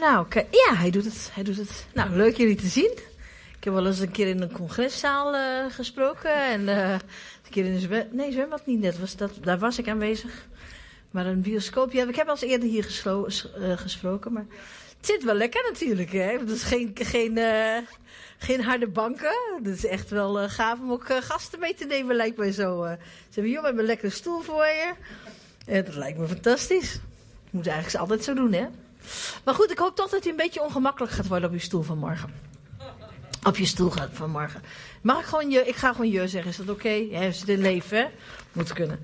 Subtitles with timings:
[0.00, 1.30] Nou, ja, hij doet het.
[1.32, 1.86] Hij doet het.
[1.94, 2.92] Nou, leuk jullie te zien.
[3.56, 6.34] Ik heb wel eens een keer in een congreszaal uh, gesproken.
[6.34, 8.12] En uh, een keer in een zwembad.
[8.12, 8.98] Nee, zwembad niet net.
[8.98, 10.46] Was dat, daar was ik aanwezig.
[11.10, 11.92] Maar een bioscoop.
[11.92, 14.32] Ja, ik heb al eens eerder hier uh, gesproken.
[14.32, 14.46] Maar
[14.96, 16.12] het zit wel lekker natuurlijk.
[16.12, 16.38] Hè?
[16.38, 17.38] Het is geen, geen,
[18.38, 19.36] geen harde banken.
[19.62, 22.84] Het is echt wel gaaf om ook gasten mee te nemen, lijkt mij zo.
[22.84, 24.92] Ze hebben, joh, we een lekkere stoel voor je.
[25.82, 26.94] Dat lijkt me fantastisch.
[26.94, 28.66] Ik moet eigenlijk altijd zo doen, hè?
[29.44, 31.82] Maar goed, ik hoop toch dat u een beetje ongemakkelijk gaat worden op uw stoel
[31.82, 32.30] vanmorgen.
[33.42, 34.62] Op je stoel gaat vanmorgen.
[35.02, 36.78] Mag ik gewoon je, ik ga gewoon je zeggen, is dat oké?
[36.78, 37.08] Okay?
[37.10, 38.06] Ja, is in leven, hè?
[38.52, 39.00] Moet kunnen.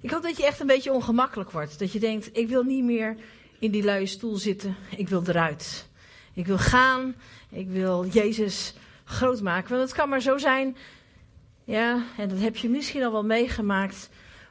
[0.00, 1.78] Ik hoop dat je echt een beetje ongemakkelijk wordt.
[1.78, 3.16] Dat je denkt, ik wil niet meer
[3.58, 4.76] in die luie stoel zitten.
[4.96, 5.88] Ik wil eruit.
[6.32, 7.14] Ik wil gaan.
[7.48, 8.74] Ik wil Jezus
[9.04, 9.70] groot maken.
[9.70, 10.76] Want het kan maar zo zijn,
[11.64, 14.08] ja, en dat heb je misschien al wel meegemaakt.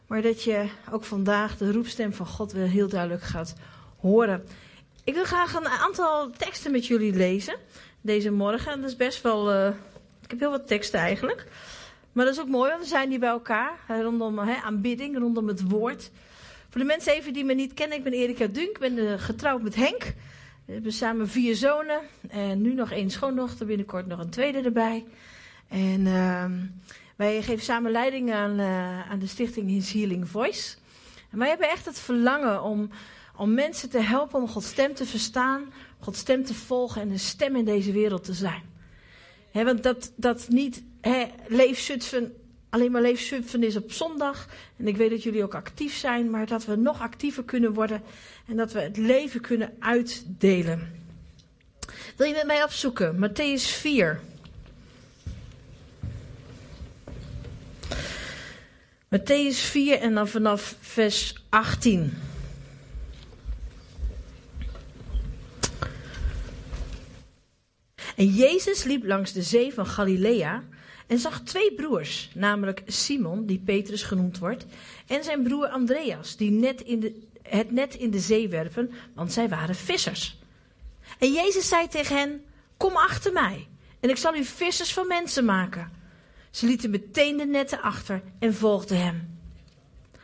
[0.07, 3.55] Maar dat je ook vandaag de roepstem van God weer heel duidelijk gaat
[3.97, 4.47] horen.
[5.03, 7.55] Ik wil graag een aantal teksten met jullie lezen
[8.01, 8.71] deze morgen.
[8.71, 9.53] En dat is best wel.
[9.53, 9.67] Uh,
[10.21, 11.45] ik heb heel wat teksten eigenlijk.
[12.11, 13.79] Maar dat is ook mooi, want we zijn hier bij elkaar.
[13.87, 16.11] Rondom hè, aanbidding, rondom het woord.
[16.69, 18.69] Voor de mensen even die me niet kennen, ik ben Erika Dunk.
[18.69, 20.03] Ik ben uh, getrouwd met Henk.
[20.65, 21.99] We hebben samen vier zonen.
[22.29, 25.05] En nu nog één schoondochter, binnenkort nog een tweede erbij.
[25.67, 26.45] En uh,
[27.15, 30.75] wij geven samen leiding aan, uh, aan de stichting His Healing Voice.
[31.31, 32.89] En wij hebben echt het verlangen om
[33.41, 37.19] om mensen te helpen om Gods stem te verstaan, Gods stem te volgen en een
[37.19, 38.63] stem in deze wereld te zijn.
[39.51, 42.33] want dat, dat niet he, leefzutfen,
[42.69, 44.47] alleen maar leefzutfen is op zondag.
[44.77, 48.01] En ik weet dat jullie ook actief zijn, maar dat we nog actiever kunnen worden
[48.47, 51.03] en dat we het leven kunnen uitdelen.
[52.15, 53.15] Wil je met mij opzoeken?
[53.15, 54.19] Matthäus 4.
[59.07, 62.13] Matthäus 4 en dan vanaf vers 18.
[68.15, 70.63] En Jezus liep langs de zee van Galilea
[71.07, 74.65] en zag twee broers, namelijk Simon, die Petrus genoemd wordt,
[75.07, 79.33] en zijn broer Andreas, die net in de, het net in de zee werpen, want
[79.33, 80.39] zij waren vissers.
[81.19, 82.43] En Jezus zei tegen hen:
[82.77, 83.67] Kom achter mij,
[83.99, 85.91] en ik zal u vissers van mensen maken.
[86.51, 89.39] Ze lieten meteen de netten achter en volgden hem.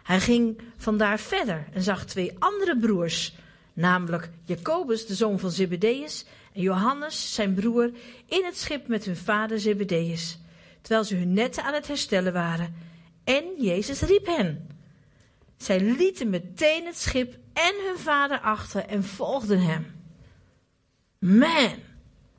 [0.03, 3.35] Hij ging vandaar verder en zag twee andere broers,
[3.73, 6.25] namelijk Jacobus, de zoon van Zebedeus,
[6.62, 7.91] Johannes, zijn broer,
[8.25, 10.40] in het schip met hun vader Zebedeus,
[10.81, 12.75] terwijl ze hun netten aan het herstellen waren.
[13.23, 14.69] En Jezus riep hen.
[15.57, 19.95] Zij lieten meteen het schip en hun vader achter en volgden hem.
[21.19, 21.75] Man,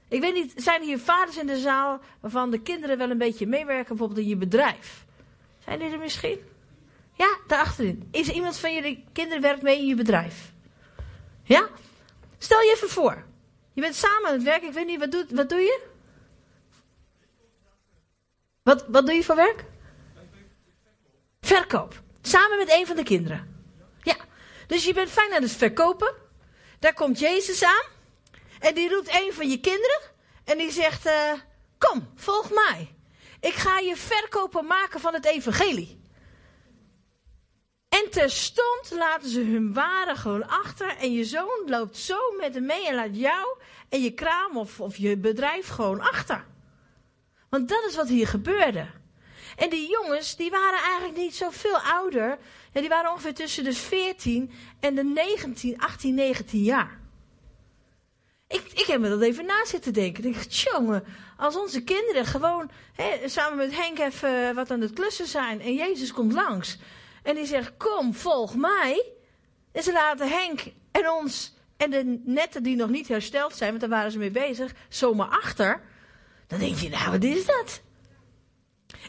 [0.08, 3.46] ik weet niet, zijn hier vaders in de zaal waarvan de kinderen wel een beetje
[3.46, 5.06] meewerken, bijvoorbeeld in je bedrijf?
[5.64, 6.38] Zijn die er misschien?
[7.14, 8.08] Ja, daarachterin.
[8.10, 10.52] Is er iemand van jullie kinderen werkt mee in je bedrijf?
[11.42, 11.68] Ja?
[12.38, 13.24] Stel je even voor.
[13.78, 14.62] Je bent samen aan het werk.
[14.62, 15.80] Ik weet niet, wat, doet, wat doe je?
[18.62, 19.64] Wat, wat doe je voor werk?
[21.40, 22.02] Verkoop.
[22.22, 23.64] Samen met een van de kinderen.
[24.02, 24.16] Ja.
[24.66, 26.14] Dus je bent fijn aan het verkopen.
[26.78, 27.86] Daar komt Jezus aan.
[28.58, 30.00] En die roept een van je kinderen.
[30.44, 31.32] En die zegt: uh,
[31.78, 32.94] Kom, volg mij.
[33.40, 35.97] Ik ga je verkopen maken van het evangelie.
[37.88, 40.96] En terstond laten ze hun waren gewoon achter.
[40.96, 44.80] En je zoon loopt zo met hem mee en laat jou en je kraam of,
[44.80, 46.44] of je bedrijf gewoon achter.
[47.48, 48.86] Want dat is wat hier gebeurde.
[49.56, 52.38] En die jongens, die waren eigenlijk niet zoveel ouder.
[52.72, 57.00] Ja, die waren ongeveer tussen de 14 en de 19, 18, 19 jaar.
[58.48, 60.24] Ik, ik heb me dat even na zitten denken.
[60.24, 61.04] Ik dacht, jongen,
[61.36, 65.74] als onze kinderen gewoon hè, samen met Henk even wat aan het klussen zijn en
[65.74, 66.78] Jezus komt langs.
[67.28, 69.04] En die zegt, kom, volg mij.
[69.72, 73.80] En ze laten Henk en ons en de netten die nog niet hersteld zijn, want
[73.80, 75.80] daar waren ze mee bezig, zomaar achter.
[76.46, 77.80] Dan denk je, nou, wat is dat?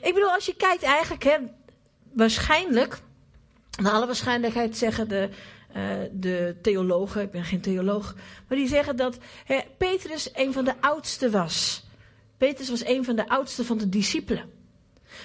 [0.01, 1.37] Ik bedoel, als je kijkt eigenlijk, hè,
[2.13, 2.99] waarschijnlijk,
[3.81, 5.29] naar alle waarschijnlijkheid zeggen de,
[5.75, 8.15] uh, de theologen, ik ben geen theoloog,
[8.47, 9.17] maar die zeggen dat
[9.77, 11.87] Petrus een van de oudste was.
[12.37, 14.58] Petrus was een van de oudste van de discipelen.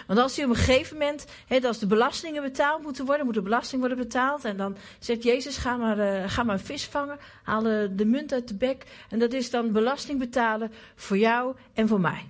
[0.06, 1.24] Want als hij op een gegeven moment,
[1.64, 4.44] als de belastingen betaald moeten worden, moet de belasting worden betaald.
[4.44, 8.32] En dan zegt Jezus, ga maar, uh, ga maar een vis vangen, haal de munt
[8.32, 8.84] uit de bek.
[9.08, 12.24] En dat is dan belasting betalen voor jou en voor mij.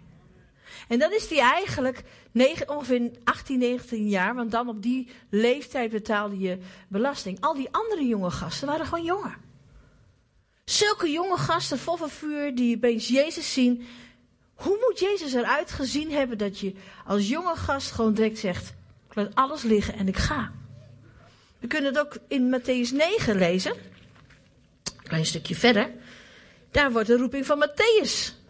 [0.89, 2.03] En dan is hij eigenlijk
[2.33, 6.59] negen, ongeveer 18, 19 jaar, want dan op die leeftijd betaalde je
[6.89, 7.41] belasting.
[7.41, 9.39] Al die andere jonge gasten waren gewoon jonger.
[10.65, 13.87] Zulke jonge gasten vol vuur die opeens Jezus zien
[14.55, 16.75] hoe moet Jezus eruit gezien hebben dat je
[17.07, 18.75] als jonge gast gewoon direct zegt:
[19.09, 20.53] Ik laat alles liggen en ik ga?
[21.59, 23.73] We kunnen het ook in Matthäus 9 lezen.
[23.73, 25.91] Een klein stukje verder.
[26.71, 28.43] Daar wordt de roeping van Matthäus.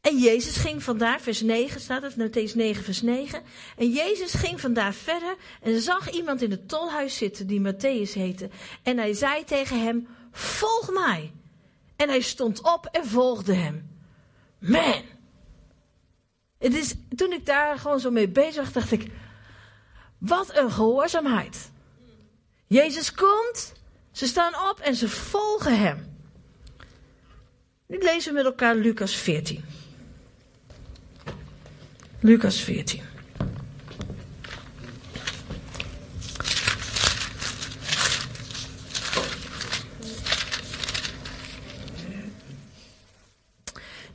[0.00, 3.42] En Jezus ging vandaar, vers 9 staat het, Matthäus 9, vers 9.
[3.76, 8.48] En Jezus ging vandaar verder en zag iemand in het tolhuis zitten die Matthäus heette.
[8.82, 11.32] En hij zei tegen hem, volg mij.
[11.96, 13.95] En hij stond op en volgde hem.
[14.58, 15.02] Man.
[16.58, 19.10] Het is, toen ik daar gewoon zo mee bezig was, dacht ik,
[20.18, 21.70] wat een gehoorzaamheid.
[22.66, 23.72] Jezus komt,
[24.12, 26.16] ze staan op en ze volgen hem.
[27.86, 29.64] Nu lezen we met elkaar Lucas 14.
[32.20, 33.05] Lucas 14.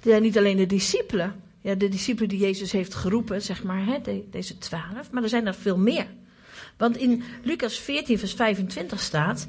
[0.09, 4.23] Zijn niet alleen de discipelen, ja, de discipelen die Jezus heeft geroepen, zeg maar, hè,
[4.29, 6.07] deze twaalf, maar er zijn er veel meer.
[6.77, 9.47] Want in Lucas 14, vers 25 staat.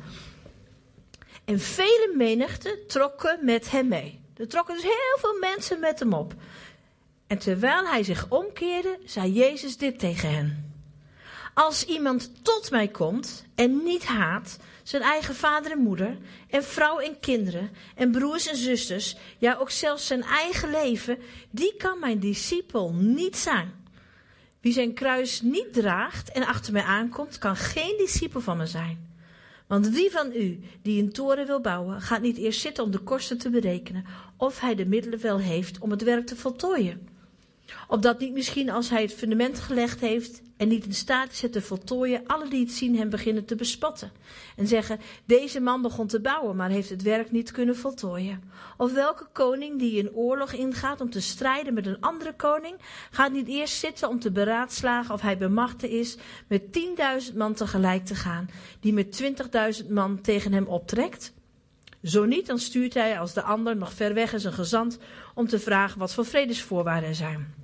[1.44, 4.20] En vele menigten trokken met hem mee.
[4.36, 6.34] Er trokken dus heel veel mensen met hem op.
[7.26, 10.72] En terwijl hij zich omkeerde, zei Jezus dit tegen hen.
[11.54, 16.16] Als iemand tot mij komt en niet haat zijn eigen vader en moeder
[16.48, 21.18] en vrouw en kinderen en broers en zusters, ja ook zelfs zijn eigen leven,
[21.50, 23.72] die kan mijn discipel niet zijn.
[24.60, 29.10] Wie zijn kruis niet draagt en achter mij aankomt, kan geen discipel van me zijn.
[29.66, 32.98] Want wie van u die een toren wil bouwen, gaat niet eerst zitten om de
[32.98, 34.04] kosten te berekenen
[34.36, 37.08] of hij de middelen wel heeft om het werk te voltooien.
[37.88, 41.52] Opdat niet misschien als hij het fundament gelegd heeft en niet in staat is het
[41.52, 44.12] te voltooien, alle die het zien hem beginnen te bespatten.
[44.56, 48.42] En zeggen, deze man begon te bouwen, maar heeft het werk niet kunnen voltooien.
[48.76, 52.74] Of welke koning die in oorlog ingaat om te strijden met een andere koning,
[53.10, 56.16] gaat niet eerst zitten om te beraadslagen of hij bemachtigd is
[56.48, 58.48] met tienduizend man tegelijk te gaan,
[58.80, 61.32] die met twintigduizend man tegen hem optrekt?
[62.02, 64.98] Zo niet, dan stuurt hij als de ander nog ver weg is een gezant
[65.34, 67.54] om te vragen wat voor vredesvoorwaarden er zijn.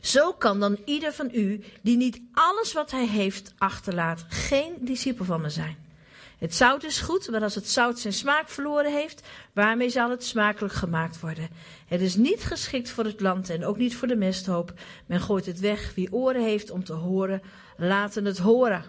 [0.00, 5.24] Zo kan dan ieder van u, die niet alles wat hij heeft achterlaat, geen discipel
[5.24, 5.76] van me zijn.
[6.38, 10.24] Het zout is goed, maar als het zout zijn smaak verloren heeft, waarmee zal het
[10.24, 11.48] smakelijk gemaakt worden?
[11.86, 14.72] Het is niet geschikt voor het land en ook niet voor de mesthoop.
[15.06, 15.94] Men gooit het weg.
[15.94, 17.42] Wie oren heeft om te horen,
[17.76, 18.84] laten het horen.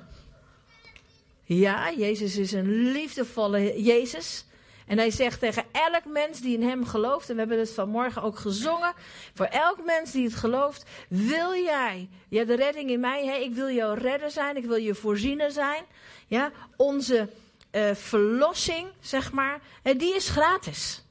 [1.46, 4.46] Ja, Jezus is een liefdevolle Jezus.
[4.88, 8.22] En hij zegt tegen elk mens die in hem gelooft, en we hebben het vanmorgen
[8.22, 8.94] ook gezongen,
[9.34, 13.54] voor elk mens die het gelooft, wil jij, ja, de redding in mij, hè, ik
[13.54, 15.84] wil jouw redder zijn, ik wil je voorziener zijn.
[16.28, 17.30] Ja, onze
[17.72, 21.04] uh, verlossing, zeg maar, en die is gratis.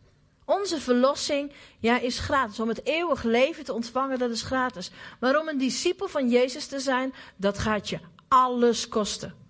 [0.44, 2.60] Onze verlossing ja, is gratis.
[2.60, 4.90] Om het eeuwig leven te ontvangen, dat is gratis.
[5.20, 7.98] Maar om een discipel van Jezus te zijn, dat gaat je
[8.28, 9.41] alles kosten.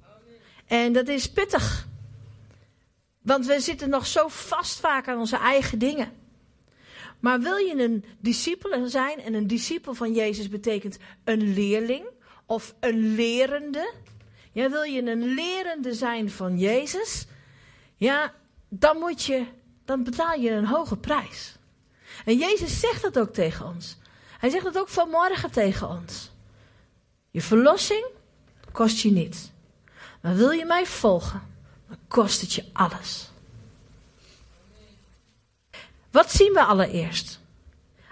[0.72, 1.86] En dat is pittig.
[3.22, 6.12] Want we zitten nog zo vast vaak aan onze eigen dingen.
[7.20, 12.06] Maar wil je een discipel zijn, en een discipel van Jezus betekent een leerling
[12.46, 13.92] of een lerende.
[14.52, 17.26] Ja, wil je een lerende zijn van Jezus,
[17.96, 18.34] ja,
[18.68, 19.44] dan moet je,
[19.84, 21.56] dan betaal je een hoge prijs.
[22.24, 23.96] En Jezus zegt dat ook tegen ons.
[24.38, 26.30] Hij zegt het ook vanmorgen tegen ons.
[27.30, 28.06] Je verlossing
[28.72, 29.51] kost je niets.
[30.22, 31.42] Maar wil je mij volgen,
[31.88, 33.30] dan kost het je alles.
[36.10, 37.40] Wat zien we allereerst?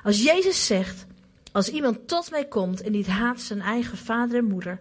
[0.02, 1.07] Als Jezus zegt,
[1.52, 4.79] als iemand tot mij komt en niet haat zijn eigen vader en moeder,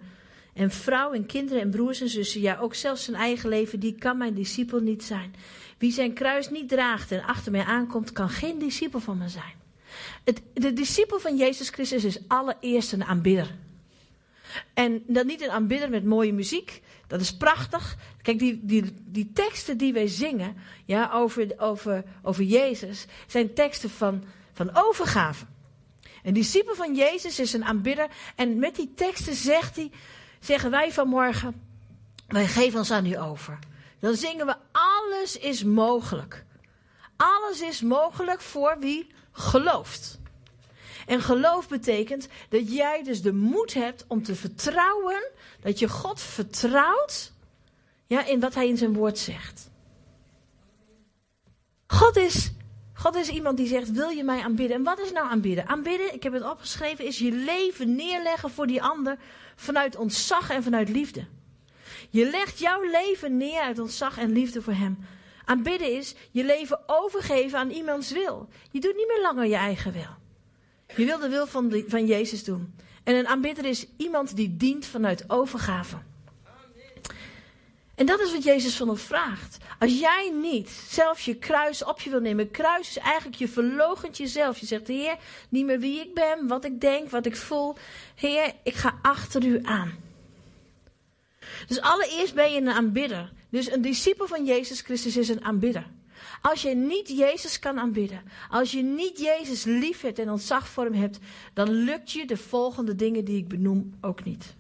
[0.53, 3.95] en vrouw en kinderen en broers en zussen, ja ook zelfs zijn eigen leven, die
[3.95, 5.35] kan mijn discipel niet zijn.
[5.77, 9.53] Wie zijn kruis niet draagt en achter mij aankomt, kan geen discipel van me zijn.
[10.23, 13.55] Het, de discipel van Jezus Christus is allereerst een aanbidder.
[14.73, 17.95] En dan niet een aanbidder met mooie muziek, dat is prachtig.
[18.21, 23.89] Kijk, die, die, die teksten die wij zingen ja, over, over, over Jezus zijn teksten
[23.89, 24.23] van,
[24.53, 25.45] van overgave.
[26.23, 28.07] Een discipel van Jezus is een aanbidder.
[28.35, 29.91] En met die teksten zegt hij,
[30.39, 31.61] zeggen wij vanmorgen,
[32.27, 33.59] wij geven ons aan u over.
[33.99, 36.45] Dan zingen we, alles is mogelijk.
[37.15, 40.19] Alles is mogelijk voor wie gelooft.
[41.05, 46.21] En geloof betekent dat jij dus de moed hebt om te vertrouwen, dat je God
[46.21, 47.31] vertrouwt
[48.05, 49.69] ja, in wat hij in zijn woord zegt.
[51.87, 52.51] God is,
[52.93, 54.77] God is iemand die zegt, wil je mij aanbidden?
[54.77, 55.67] En wat is nou aanbidden?
[55.67, 59.17] Aanbidden, ik heb het opgeschreven, is je leven neerleggen voor die ander
[59.55, 61.25] vanuit ontzag en vanuit liefde.
[62.09, 64.97] Je legt jouw leven neer uit ontzag en liefde voor hem.
[65.45, 68.47] Aanbidden is je leven overgeven aan iemands wil.
[68.71, 70.18] Je doet niet meer langer je eigen wil.
[70.95, 72.73] Je wil de wil van, van Jezus doen.
[73.03, 75.97] En een aanbidder is iemand die dient vanuit overgave.
[77.95, 79.57] En dat is wat Jezus van ons vraagt.
[79.79, 82.51] Als jij niet zelf je kruis op je wil nemen.
[82.51, 84.57] Kruis is eigenlijk je verlogent jezelf.
[84.57, 85.17] Je zegt, Heer,
[85.49, 87.75] niet meer wie ik ben, wat ik denk, wat ik voel.
[88.15, 89.97] Heer, ik ga achter u aan.
[91.67, 93.31] Dus allereerst ben je een aanbidder.
[93.49, 95.87] Dus een discipel van Jezus Christus is een aanbidder.
[96.41, 100.83] Als je niet Jezus kan aanbidden, als je niet Jezus lief hebt en ontzag voor
[100.83, 101.19] hem hebt,
[101.53, 104.55] dan lukt je de volgende dingen die ik benoem ook niet.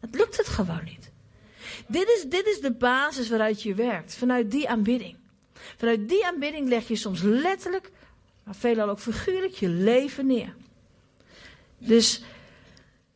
[0.00, 1.10] Het lukt het gewoon niet.
[1.88, 5.16] Dit is, dit is de basis waaruit je werkt, vanuit die aanbidding.
[5.52, 7.92] Vanuit die aanbidding leg je soms letterlijk,
[8.44, 10.54] maar veelal ook figuurlijk, je leven neer.
[11.78, 12.22] Dus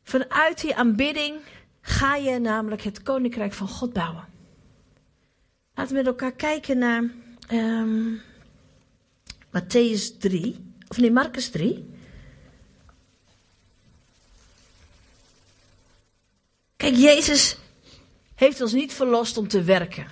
[0.03, 1.41] vanuit die aanbidding
[1.81, 4.25] ga je namelijk het koninkrijk van God bouwen.
[5.75, 7.11] Laten we met elkaar kijken naar
[7.53, 8.21] um,
[9.51, 10.57] Matthäus 3,
[10.89, 11.85] of nee, Marcus 3.
[16.77, 17.57] Kijk, Jezus
[18.35, 20.07] heeft ons niet verlost om te werken.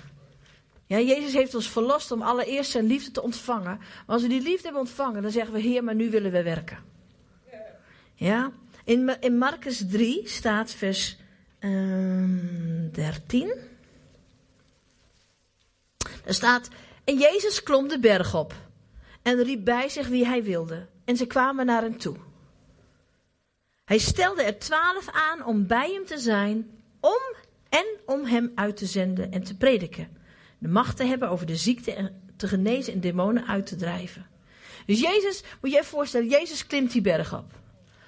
[0.85, 3.77] Ja, Jezus heeft ons verlost om allereerst zijn liefde te ontvangen.
[3.77, 6.43] Maar als we die liefde hebben ontvangen, dan zeggen we: Heer, maar nu willen we
[6.43, 6.77] werken.
[8.15, 8.51] Ja,
[8.83, 11.17] in, in Marcus 3 staat vers
[11.59, 13.53] um, 13.
[16.25, 16.69] Er staat:
[17.09, 18.53] En Jezus klom de berg op
[19.21, 20.87] en riep bij zich wie hij wilde.
[21.05, 22.15] En ze kwamen naar hem toe.
[23.85, 27.35] Hij stelde er twaalf aan om bij hem te zijn, om
[27.69, 30.17] en om hem uit te zenden en te prediken.
[30.57, 34.27] De macht te hebben over de ziekte en te genezen en demonen uit te drijven.
[34.85, 37.51] Dus Jezus, moet je je voorstellen, Jezus klimt die berg op.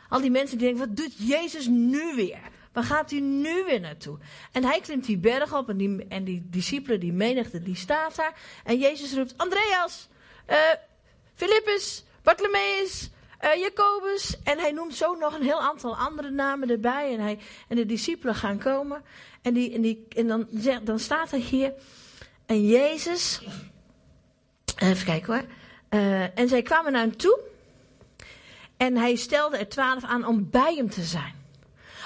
[0.09, 2.49] Al die mensen die denken, wat doet Jezus nu weer?
[2.71, 4.17] Waar gaat hij nu weer naartoe?
[4.51, 8.15] En hij klimt die berg op en die, en die discipelen, die menigte, die staat
[8.15, 8.33] daar.
[8.63, 10.07] En Jezus roept, Andreas,
[10.49, 10.57] uh,
[11.33, 13.09] Filippus, Bartholomeus,
[13.43, 14.37] uh, Jacobus.
[14.43, 17.13] En hij noemt zo nog een heel aantal andere namen erbij.
[17.13, 19.03] En, hij, en de discipelen gaan komen.
[19.41, 20.47] En, die, en, die, en dan,
[20.83, 21.73] dan staat er hier.
[22.45, 23.41] En Jezus.
[24.77, 25.45] Even kijken hoor.
[25.89, 27.39] Uh, en zij kwamen naar hem toe.
[28.77, 31.40] En hij stelde er twaalf aan om bij hem te zijn.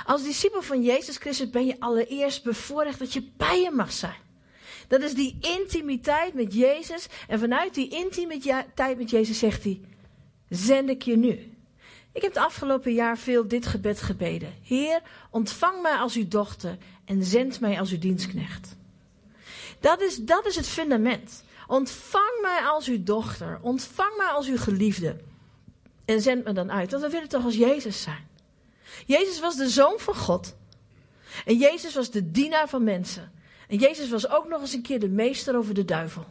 [0.06, 4.24] Als discipel van Jezus Christus ben je allereerst bevoorrecht dat je bij hem mag zijn.
[4.88, 7.08] Dat is die intimiteit met Jezus.
[7.28, 9.82] En vanuit die intimiteit met Jezus zegt hij:
[10.50, 11.54] Zend ik je nu.
[12.12, 14.54] Ik heb het afgelopen jaar veel dit gebed gebeden.
[14.64, 18.76] Heer, ontvang mij als uw dochter en zend mij als uw dienstknecht.
[19.80, 21.44] Dat is, dat is het fundament.
[21.68, 23.60] Ontvang mij als uw dochter.
[23.62, 25.16] Ontvang mij als uw geliefde.
[26.06, 26.92] En zend me dan uit.
[26.92, 28.28] Want we willen toch als Jezus zijn.
[29.06, 30.56] Jezus was de zoon van God.
[31.46, 33.32] En Jezus was de dienaar van mensen.
[33.68, 36.26] En Jezus was ook nog eens een keer de meester over de duivel.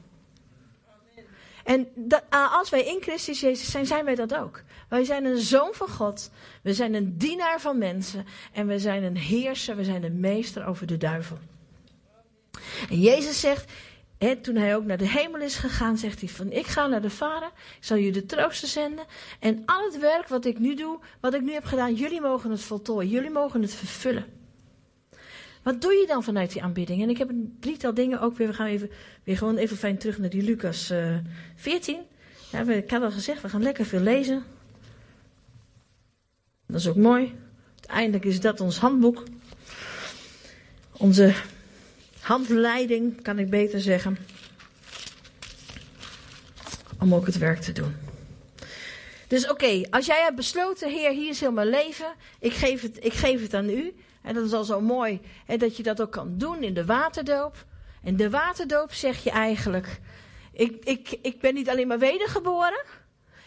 [1.64, 4.62] En dat, als wij in Christus Jezus zijn, zijn wij dat ook.
[4.88, 6.30] Wij zijn een zoon van God.
[6.62, 8.26] We zijn een dienaar van mensen.
[8.52, 9.76] En we zijn een heerser.
[9.76, 11.38] We zijn een meester over de duivel.
[12.90, 13.72] En Jezus zegt,
[14.18, 17.10] toen hij ook naar de hemel is gegaan, zegt hij van ik ga naar de
[17.10, 17.48] Vader.
[17.48, 19.04] Ik zal jullie de troosten zenden.
[19.40, 22.50] En al het werk wat ik nu doe, wat ik nu heb gedaan, jullie mogen
[22.50, 23.10] het voltooien.
[23.10, 24.26] Jullie mogen het vervullen.
[25.62, 27.02] Wat doe je dan vanuit die aanbidding?
[27.02, 28.46] En ik heb een drietal dingen ook weer.
[28.46, 28.90] We gaan even,
[29.24, 31.16] weer gewoon even fijn terug naar die Lucas uh,
[31.54, 32.00] 14.
[32.50, 34.44] Ja, ik had al gezegd, we gaan lekker veel lezen.
[36.66, 37.34] Dat is ook mooi.
[37.74, 39.22] Uiteindelijk is dat ons handboek.
[40.96, 41.34] Onze
[42.24, 44.18] handleiding, kan ik beter zeggen.
[47.00, 47.94] Om ook het werk te doen.
[49.28, 52.14] Dus oké, als jij hebt besloten, Heer, hier is heel mijn leven.
[52.40, 53.94] Ik geef het, ik geef het aan u.
[54.22, 56.84] En dat is al zo mooi hè, dat je dat ook kan doen in de
[56.84, 57.64] waterdoop.
[58.02, 60.00] En de waterdoop zeg je eigenlijk:
[60.52, 62.84] ik, ik, ik ben niet alleen maar wedergeboren,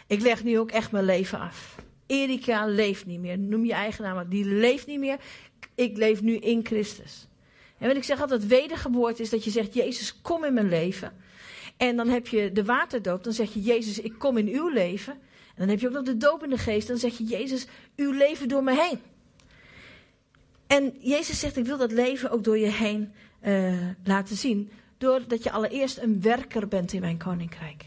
[0.06, 1.76] ik leg nu ook echt mijn leven af.
[2.06, 3.38] Erika leeft niet meer.
[3.38, 5.16] Noem je eigen naam, die leeft niet meer.
[5.74, 7.28] Ik leef nu in Christus.
[7.78, 11.12] En wat ik zeg altijd, wedergeboorte is dat je zegt, Jezus, kom in mijn leven.
[11.76, 15.12] En dan heb je de waterdoop, dan zeg je, Jezus, ik kom in uw leven.
[15.12, 17.66] En dan heb je ook nog de dopende geest, dan zeg je, Jezus,
[17.96, 19.00] uw leven door me heen.
[20.66, 24.70] En Jezus zegt, ik wil dat leven ook door je heen uh, laten zien.
[24.98, 27.84] Doordat je allereerst een werker bent in mijn koninkrijk.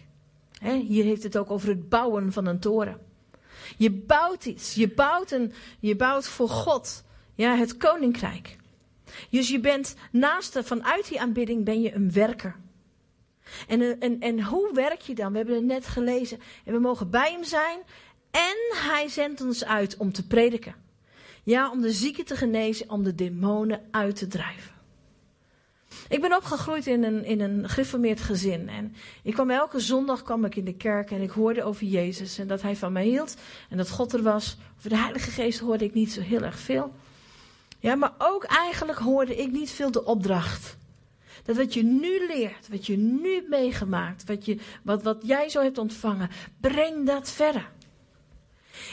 [0.87, 2.99] hier heeft het ook over het bouwen van een toren.
[3.77, 4.75] Je bouwt iets.
[4.75, 7.03] Je bouwt, een, je bouwt voor God
[7.35, 8.57] ja, het koninkrijk.
[9.29, 12.55] Dus je bent naast vanuit die aanbidding ben je een werker.
[13.67, 15.31] En, en, en hoe werk je dan?
[15.31, 16.39] We hebben het net gelezen.
[16.65, 17.79] En we mogen bij hem zijn.
[18.31, 20.75] En hij zendt ons uit om te prediken.
[21.43, 24.71] Ja, om de zieken te genezen, om de demonen uit te drijven.
[26.09, 28.69] Ik ben opgegroeid in een, in een gereformeerd gezin.
[28.69, 32.37] En ik kwam elke zondag kwam ik in de kerk en ik hoorde over Jezus.
[32.37, 33.35] En dat hij van mij hield.
[33.69, 34.57] En dat God er was.
[34.77, 36.93] Over de Heilige Geest hoorde ik niet zo heel erg veel.
[37.81, 40.77] Ja, maar ook eigenlijk hoorde ik niet veel de opdracht.
[41.43, 45.61] dat wat je nu leert, wat je nu meegemaakt, wat, je, wat, wat jij zo
[45.61, 47.71] hebt ontvangen, breng dat verder.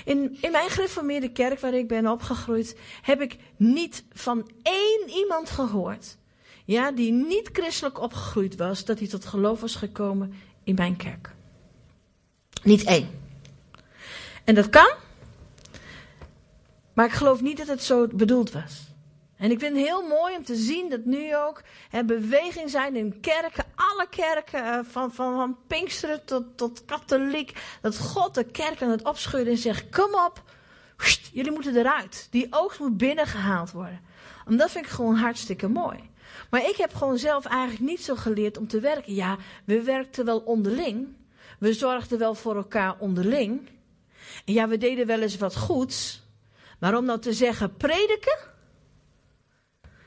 [0.05, 5.51] In, in mijn gereformeerde kerk waar ik ben opgegroeid, heb ik niet van één iemand
[5.51, 6.17] gehoord,
[6.65, 11.35] ja, die niet christelijk opgegroeid was, dat hij tot geloof was gekomen in mijn kerk.
[12.63, 13.11] Niet één.
[14.45, 14.93] En dat kan,
[16.99, 18.87] maar ik geloof niet dat het zo bedoeld was.
[19.37, 22.97] En ik vind het heel mooi om te zien dat nu ook er beweging zijn
[22.97, 28.45] in kerken, alle kerken, eh, van, van, van Pinksteren tot, tot katholiek, dat God de
[28.45, 30.43] kerk aan het opschudden en zegt, kom op,
[31.33, 32.29] jullie moeten eruit.
[32.31, 34.01] Die oogst moet binnengehaald worden.
[34.47, 36.11] En dat vind ik gewoon hartstikke mooi.
[36.51, 39.15] Maar ik heb gewoon zelf eigenlijk niet zo geleerd om te werken.
[39.15, 41.09] Ja, we werkten wel onderling.
[41.59, 43.69] We zorgden wel voor elkaar onderling.
[44.45, 46.27] En ja, we deden wel eens wat goeds.
[46.79, 48.39] Maar om nou te zeggen prediken.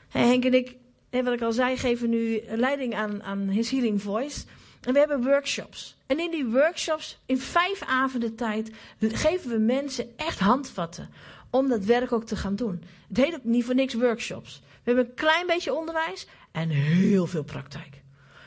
[0.08, 0.76] Henk en ik,
[1.10, 4.44] wat ik al zei, geven nu leiding aan, aan His Healing Voice.
[4.80, 5.96] En we hebben workshops.
[6.06, 11.10] En in die workshops, in vijf avonden tijd, geven we mensen echt handvatten.
[11.50, 12.84] Om dat werk ook te gaan doen.
[13.08, 14.60] Het heet ook niet voor niks workshops.
[14.60, 18.02] We hebben een klein beetje onderwijs en heel veel praktijk.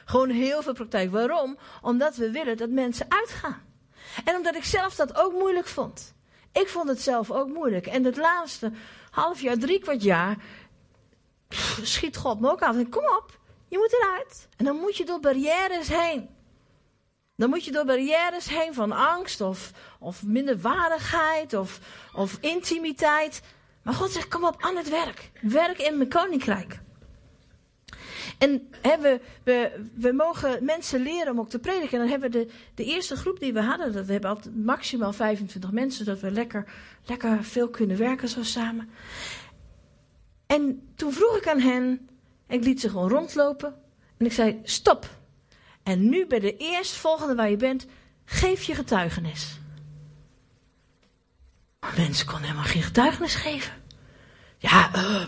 [0.05, 1.11] Gewoon heel veel praktijk.
[1.11, 1.57] Waarom?
[1.81, 3.61] Omdat we willen dat mensen uitgaan.
[4.25, 6.14] En omdat ik zelf dat ook moeilijk vond.
[6.61, 7.87] Ik vond het zelf ook moeilijk.
[7.87, 8.71] En het laatste
[9.11, 10.37] half jaar, drie kwart jaar,
[11.81, 12.75] schiet God me ook af.
[12.75, 14.47] En kom op, je moet eruit.
[14.57, 16.29] En dan moet je door barrières heen.
[17.35, 21.79] Dan moet je door barrières heen van angst of, of minderwaardigheid of,
[22.13, 23.41] of intimiteit.
[23.81, 25.31] Maar God zegt, kom op aan het werk.
[25.41, 26.79] Werk in mijn koninkrijk.
[28.37, 29.19] En we,
[29.93, 31.91] we, mogen mensen leren om ook te prediken.
[31.91, 34.55] En dan hebben we de, de eerste groep die we hadden, dat we hebben altijd
[34.65, 36.65] maximaal 25 mensen, zodat we lekker,
[37.05, 38.89] lekker veel kunnen werken zo samen.
[40.45, 42.09] En toen vroeg ik aan hen,
[42.47, 43.75] en ik liet ze gewoon rondlopen.
[44.17, 45.09] En ik zei, stop.
[45.83, 47.85] En nu bij de eerstvolgende waar je bent,
[48.25, 49.59] geef je getuigenis.
[51.97, 53.73] Mensen konden helemaal geen getuigenis geven.
[54.57, 55.25] Ja, uh,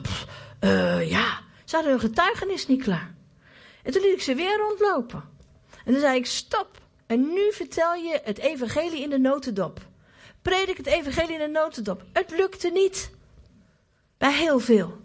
[0.61, 1.45] uh, ja.
[1.67, 3.15] Ze hun getuigenis niet klaar.
[3.83, 5.23] En toen liet ik ze weer rondlopen.
[5.85, 6.81] En toen zei ik, stop.
[7.05, 9.79] En nu vertel je het evangelie in de notendop.
[10.41, 12.03] Predik het evangelie in de notendop.
[12.13, 13.11] Het lukte niet.
[14.17, 14.97] Bij heel veel.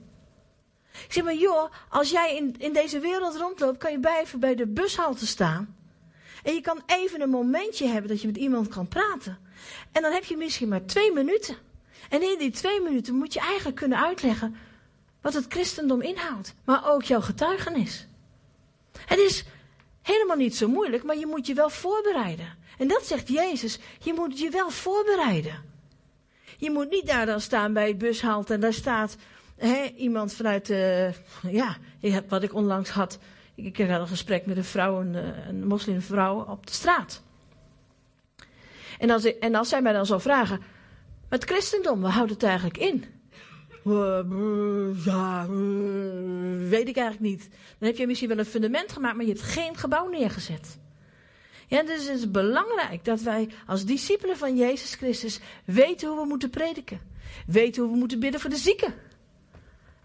[0.92, 4.54] Ik zeg maar, joh, als jij in, in deze wereld rondloopt, kan je blijven bij
[4.54, 5.76] de bushalte staan.
[6.42, 9.38] En je kan even een momentje hebben dat je met iemand kan praten.
[9.92, 11.56] En dan heb je misschien maar twee minuten.
[12.08, 14.56] En in die twee minuten moet je eigenlijk kunnen uitleggen
[15.22, 16.54] wat het christendom inhoudt.
[16.64, 18.06] Maar ook jouw getuigenis.
[19.06, 19.44] Het is
[20.02, 22.56] helemaal niet zo moeilijk, maar je moet je wel voorbereiden.
[22.78, 25.70] En dat zegt Jezus, je moet je wel voorbereiden.
[26.56, 29.16] Je moet niet daar dan staan bij het bushalte en daar staat
[29.96, 31.76] iemand vanuit, uh, ja,
[32.28, 33.18] wat ik onlangs had.
[33.54, 37.22] Ik, had een gesprek met een vrouw, een, eh, een moslimvrouw op de straat.
[38.98, 40.60] En als, en als zij mij dan zou vragen,
[41.28, 43.04] het christendom, waar houdt het eigenlijk in?
[45.04, 45.46] Ja,
[46.68, 47.48] weet ik eigenlijk niet.
[47.78, 50.78] Dan heb je misschien wel een fundament gemaakt, maar je hebt geen gebouw neergezet.
[51.66, 56.26] Ja, dus het is belangrijk dat wij als discipelen van Jezus Christus weten hoe we
[56.26, 57.00] moeten prediken.
[57.46, 58.94] Weten hoe we moeten bidden voor de zieken.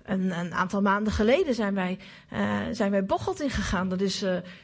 [0.03, 1.99] Een, een aantal maanden geleden zijn wij,
[2.33, 3.05] uh, zijn wij
[3.37, 3.89] ingegaan.
[3.89, 4.19] Dat is,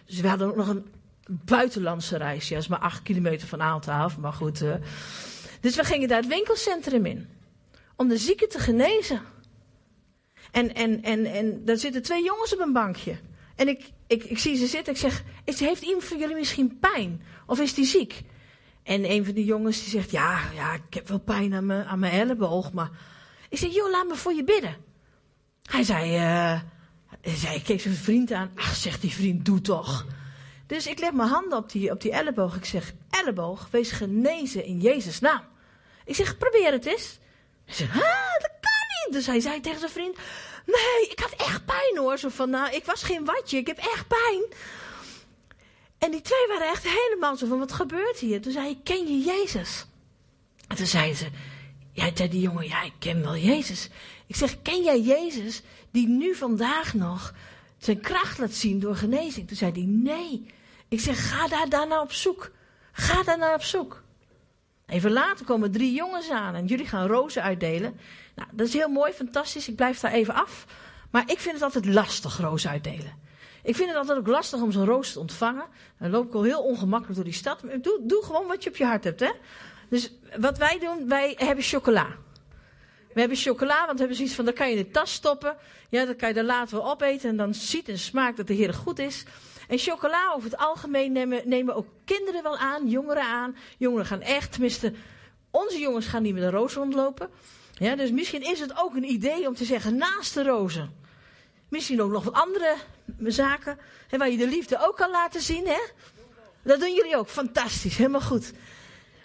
[0.05, 0.85] dus we hadden ook nog een
[1.27, 2.47] buitenlandse reis.
[2.47, 4.63] Ja, dat is maar acht kilometer van Aalten af, maar goed.
[5.59, 7.27] Dus we gingen daar het winkelcentrum in.
[7.95, 9.21] Om de zieken te genezen.
[10.51, 13.19] En, en, en, en daar zitten twee jongens op een bankje.
[13.55, 14.93] En ik, ik, ik zie ze zitten.
[14.93, 17.21] Ik zeg, heeft iemand van jullie misschien pijn?
[17.45, 18.23] Of is die ziek?
[18.83, 21.85] En een van die jongens die zegt, ja, ja ik heb wel pijn aan mijn,
[21.85, 22.71] aan mijn elleboog.
[22.71, 22.89] Maar
[23.49, 24.75] ik zeg, joh, laat me voor je bidden.
[25.69, 26.61] Hij zei, uh,
[27.21, 28.51] hij zei, ik keek zijn vriend aan.
[28.55, 30.05] Ach, zegt die vriend, doe toch.
[30.67, 32.55] Dus ik leg mijn handen op die, op die elleboog.
[32.55, 35.41] Ik zeg, elleboog, wees genezen in Jezus' naam.
[36.05, 37.19] Ik zeg, probeer het eens.
[37.65, 39.13] Hij zegt, dat kan niet.
[39.13, 40.17] Dus hij zei tegen zijn vriend,
[40.65, 42.17] nee, ik had echt pijn hoor.
[42.17, 44.43] Zo van, nou, ik was geen watje, ik heb echt pijn.
[45.97, 48.41] En die twee waren echt helemaal zo van, wat gebeurt hier?
[48.41, 49.85] Toen zei hij, ken je Jezus?
[50.67, 51.27] En toen zei ze,
[51.91, 53.89] ja, zei die jongen, ja, ik ken wel Jezus.
[54.27, 57.33] Ik zeg, ken jij Jezus die nu vandaag nog
[57.77, 59.47] zijn kracht laat zien door genezing?
[59.47, 60.45] Toen zei hij, nee.
[60.87, 62.51] Ik zeg, ga daar daarna op zoek.
[62.91, 64.02] Ga daar naar op zoek.
[64.87, 67.99] Even later komen drie jongens aan en jullie gaan rozen uitdelen.
[68.35, 69.67] Nou, dat is heel mooi, fantastisch.
[69.67, 70.65] Ik blijf daar even af.
[71.11, 73.21] Maar ik vind het altijd lastig, rozen uitdelen.
[73.63, 75.65] Ik vind het altijd ook lastig om zo'n roos te ontvangen.
[75.99, 77.63] Dan loop ik al heel ongemakkelijk door die stad.
[77.63, 79.31] Maar doe, doe gewoon wat je op je hart hebt, hè.
[79.89, 82.07] Dus wat wij doen, wij hebben chocola.
[83.13, 85.55] We hebben chocola, want we hebben zoiets van, dat kan je in de tas stoppen.
[85.89, 88.53] Ja, dat kan je er later wel opeten en dan ziet en smaakt dat de
[88.53, 89.25] Heer goed is.
[89.67, 93.55] En chocola over het algemeen nemen, nemen ook kinderen wel aan, jongeren aan.
[93.77, 94.93] Jongeren gaan echt, tenminste,
[95.51, 97.29] onze jongens gaan niet met een roos rondlopen.
[97.73, 100.95] Ja, dus misschien is het ook een idee om te zeggen, naast de rozen.
[101.69, 102.75] Misschien ook nog andere
[103.17, 105.67] zaken waar je de liefde ook kan laten zien.
[105.67, 105.79] Hè?
[106.63, 108.53] Dat doen jullie ook, fantastisch, helemaal goed.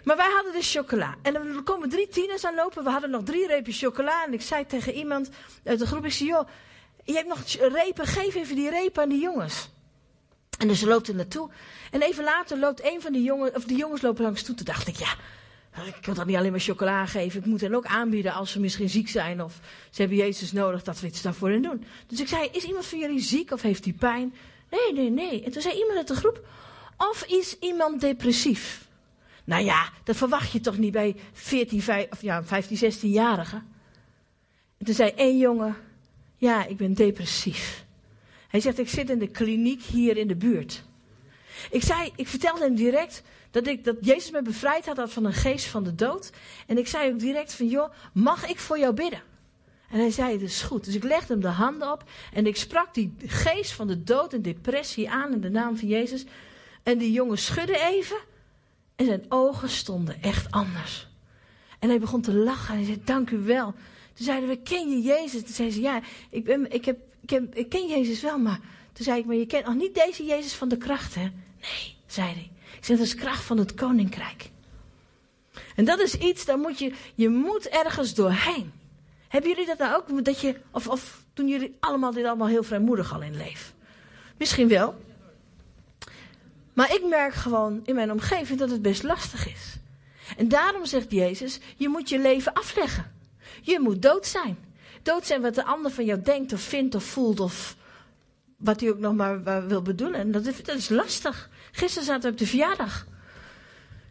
[0.03, 1.15] Maar wij hadden dus chocola.
[1.21, 2.83] En er komen drie tieners aan lopen.
[2.83, 4.25] We hadden nog drie repen chocola.
[4.25, 5.29] En ik zei tegen iemand
[5.63, 6.47] uit de groep, ik zei, joh,
[7.03, 7.41] je hebt nog
[7.73, 9.69] repen, geef even die repen aan die jongens.
[10.59, 11.49] En dus ze loopt er naartoe.
[11.91, 14.55] En even later loopt een van die jongens, of die jongens lopen langs toe.
[14.55, 15.15] Toen dacht ik, ja,
[15.85, 17.39] ik kan toch niet alleen maar chocola geven.
[17.39, 20.83] Ik moet hen ook aanbieden als ze misschien ziek zijn of ze hebben Jezus nodig
[20.83, 21.83] dat we iets daarvoor hen doen.
[22.07, 24.33] Dus ik zei, is iemand van jullie ziek of heeft hij pijn?
[24.69, 25.43] Nee, nee, nee.
[25.43, 26.47] En toen zei iemand uit de groep,
[26.97, 28.87] of is iemand depressief?
[29.43, 33.61] Nou ja, dat verwacht je toch niet bij 14, 15, of ja, 15 16-jarigen?
[34.77, 35.75] En toen zei één jongen,
[36.37, 37.87] ja, ik ben depressief.
[38.49, 40.83] Hij zegt, ik zit in de kliniek hier in de buurt.
[41.71, 45.33] Ik zei, ik vertelde hem direct dat, ik, dat Jezus me bevrijd had van een
[45.33, 46.31] geest van de dood.
[46.67, 49.21] En ik zei ook direct van, joh, mag ik voor jou bidden?
[49.91, 50.85] En hij zei, dat is goed.
[50.85, 54.33] Dus ik legde hem de handen op en ik sprak die geest van de dood
[54.33, 56.25] en depressie aan in de naam van Jezus.
[56.83, 58.17] En die jongen schudde even
[58.95, 61.07] en zijn ogen stonden echt anders.
[61.79, 63.73] En hij begon te lachen en hij zei, dank u wel.
[64.13, 65.41] Toen zeiden we, ken je Jezus?
[65.41, 66.97] Toen zei ze, ja, ik, ben, ik, heb,
[67.31, 68.59] ik, ken Jezus wel, maar...
[68.93, 71.21] Toen zei ik, maar je kent nog niet deze Jezus van de kracht, hè?
[71.61, 72.51] Nee, zei hij.
[72.77, 74.49] Ik zeg, dat is kracht van het koninkrijk.
[75.75, 78.71] En dat is iets, daar moet je, je moet ergens doorheen.
[79.27, 80.25] Hebben jullie dat nou ook?
[80.25, 83.73] Dat je, of, of doen jullie allemaal dit allemaal heel vrijmoedig al in leven?
[84.37, 84.95] Misschien wel.
[86.73, 89.75] Maar ik merk gewoon in mijn omgeving dat het best lastig is.
[90.37, 93.11] En daarom zegt Jezus, je moet je leven afleggen.
[93.61, 94.57] Je moet dood zijn.
[95.03, 97.75] Dood zijn wat de ander van jou denkt of vindt of voelt of
[98.57, 100.19] wat hij ook nog maar wil bedoelen.
[100.19, 101.49] En dat is, is lastig.
[101.71, 103.07] Gisteren zaten we op de verjaardag.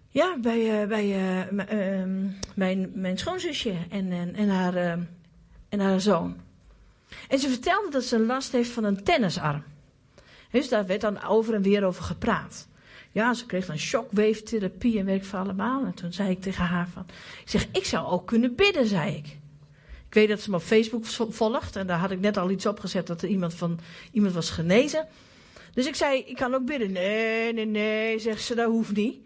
[0.09, 2.05] Ja, bij, uh, bij uh,
[2.55, 4.75] mijn, mijn schoonzusje en, en, haar,
[5.69, 6.37] en haar zoon.
[7.29, 9.63] En ze vertelde dat ze last heeft van een tennisarm.
[10.51, 12.69] Dus daar werd dan over en weer over gepraat.
[13.13, 15.85] Ja, ze kreeg dan shockwave-therapie en werk van allemaal.
[15.85, 17.07] En toen zei ik tegen haar van...
[17.43, 19.37] Ik zeg, ik zou ook kunnen bidden, zei ik.
[20.09, 21.77] Ik weet dat ze me op Facebook volgt.
[21.77, 23.79] En daar had ik net al iets opgezet dat er iemand, van,
[24.13, 25.07] iemand was genezen.
[25.73, 26.93] Dus ik zei, ik kan ook bidden.
[26.93, 29.17] Nee, nee, nee, zegt ze, dat hoeft niet.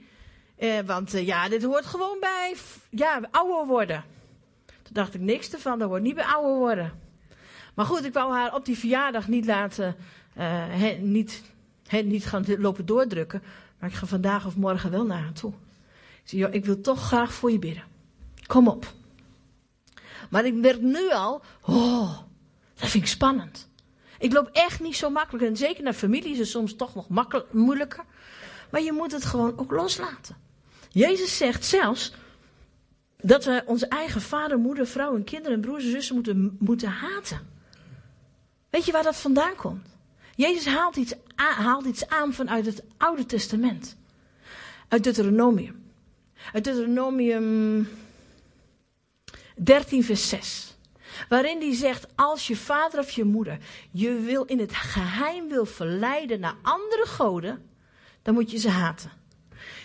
[0.57, 2.55] Eh, want eh, ja, dit hoort gewoon bij
[2.91, 4.05] ja, ouder worden.
[4.67, 6.93] Toen dacht ik niks ervan, dat hoort niet bij ouder worden.
[7.75, 9.97] Maar goed, ik wou haar op die verjaardag niet laten,
[10.39, 11.43] uh, niet,
[12.05, 13.43] niet gaan lopen doordrukken.
[13.79, 15.53] Maar ik ga vandaag of morgen wel naar haar toe.
[16.23, 17.85] Ik zei, joh, ik wil toch graag voor je bidden.
[18.47, 18.93] Kom op.
[20.33, 22.19] Maar ik werd nu al, oh,
[22.75, 23.69] dat vind ik spannend.
[24.19, 25.45] Ik loop echt niet zo makkelijk.
[25.45, 28.05] En zeker naar familie is het soms toch nog makkelijk, moeilijker.
[28.71, 30.37] Maar je moet het gewoon ook loslaten.
[30.91, 32.13] Jezus zegt zelfs
[33.17, 36.89] dat we onze eigen vader, moeder, vrouw en kinderen en broers en zussen moeten, moeten
[36.89, 37.41] haten.
[38.71, 39.87] Weet je waar dat vandaan komt?
[40.35, 43.97] Jezus haalt iets, haalt iets aan vanuit het Oude Testament.
[44.89, 45.83] Uit Deuteronomium.
[46.53, 47.89] Uit Deuteronomium
[49.57, 50.77] 13, vers 6.
[51.29, 53.59] Waarin die zegt, als je vader of je moeder
[53.91, 57.71] je wil in het geheim wil verleiden naar andere goden,
[58.23, 59.11] dan moet je ze haten.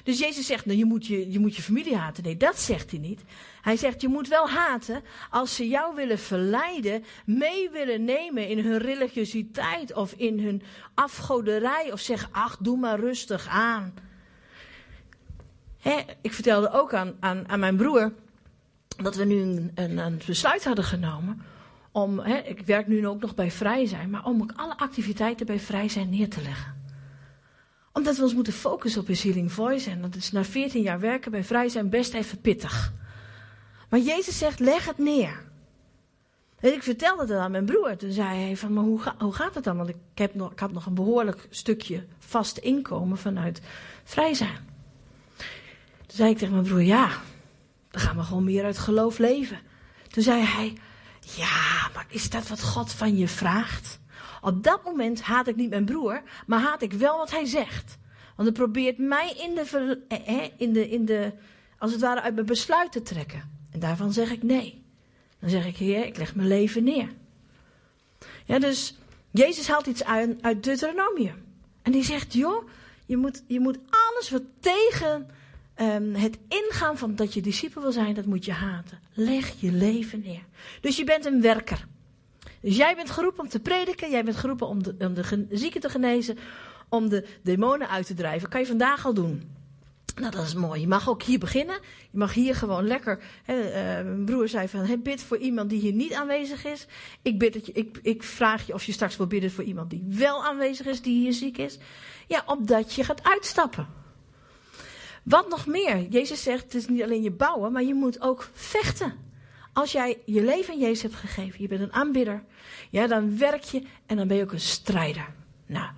[0.03, 2.23] Dus Jezus zegt, nou, je, moet je, je moet je familie haten.
[2.23, 3.21] Nee, dat zegt hij niet.
[3.61, 8.59] Hij zegt, je moet wel haten als ze jou willen verleiden, mee willen nemen in
[8.59, 10.61] hun religiositeit of in hun
[10.93, 11.91] afgoderij.
[11.91, 13.93] Of zeggen, ach, doe maar rustig aan.
[16.21, 18.13] ik vertelde ook aan, aan, aan mijn broer
[18.97, 21.41] dat we nu een, een, besluit hadden genomen
[21.91, 25.45] om, hè, ik werk nu ook nog bij Vrij Zijn, maar om ook alle activiteiten
[25.45, 26.75] bij Vrij Zijn neer te leggen.
[27.93, 31.31] Omdat we ons moeten focussen op Healing Voice en dat is na 14 jaar werken
[31.31, 32.93] bij Vrij Zijn best even pittig.
[33.89, 35.45] Maar Jezus zegt, leg het neer.
[36.59, 37.95] En ik vertelde dat aan mijn broer.
[37.95, 39.77] Toen zei hij van, maar hoe, hoe gaat het dan?
[39.77, 43.61] Want ik, heb nog, ik had nog een behoorlijk stukje vast inkomen vanuit
[44.03, 44.57] Vrij Zijn.
[46.05, 47.09] Toen zei ik tegen mijn broer, ja,
[47.91, 49.59] dan gaan we gewoon meer uit geloof leven.
[50.07, 50.77] Toen zei hij,
[51.35, 53.99] ja, maar is dat wat God van je vraagt?
[54.41, 57.97] Op dat moment haat ik niet mijn broer, maar haat ik wel wat hij zegt.
[58.35, 59.99] Want hij probeert mij in de,
[60.57, 61.33] in de, in de,
[61.77, 63.51] als het ware uit mijn besluit te trekken.
[63.71, 64.85] En daarvan zeg ik nee.
[65.39, 67.09] Dan zeg ik, heer, ik leg mijn leven neer.
[68.45, 68.95] Ja, dus
[69.31, 71.45] Jezus haalt iets uit, uit Deuteronomium.
[71.81, 72.69] En die zegt, joh,
[73.05, 75.29] je moet, je moet alles wat tegen
[75.77, 78.99] ehm, het ingaan van dat je discipel wil zijn, dat moet je haten.
[79.13, 80.43] Leg je leven neer.
[80.81, 81.87] Dus je bent een werker.
[82.61, 86.37] Dus jij bent geroepen om te prediken, jij bent geroepen om de, zieken te genezen,
[86.89, 88.49] om de demonen uit te drijven.
[88.49, 89.55] Kan je vandaag al doen.
[90.15, 90.81] Nou, dat is mooi.
[90.81, 91.79] Je mag ook hier beginnen.
[92.11, 93.19] Je mag hier gewoon lekker.
[93.43, 96.87] Hè, uh, mijn broer zei van: hey, bid voor iemand die hier niet aanwezig is.
[97.21, 99.89] Ik, bid dat je, ik, ik vraag je of je straks wil bidden voor iemand
[99.89, 101.77] die wel aanwezig is, die hier ziek is.
[102.27, 103.87] Ja, opdat je gaat uitstappen.
[105.27, 106.07] Wat nog meer?
[106.09, 109.13] Jezus zegt: het is niet alleen je bouwen, maar je moet ook vechten.
[109.73, 112.43] Als jij je leven aan Jezus hebt gegeven, je bent een aanbidder,
[112.89, 115.33] ja, dan werk je en dan ben je ook een strijder.
[115.65, 115.89] Nou,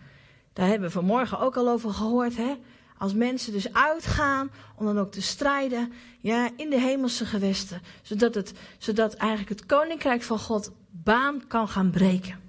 [0.53, 2.55] daar hebben we vanmorgen ook al over gehoord, hè?
[2.97, 7.81] Als mensen dus uitgaan om dan ook te strijden ja, in de hemelse gewesten.
[8.01, 12.39] Zodat, het, zodat eigenlijk het koninkrijk van God baan kan gaan breken.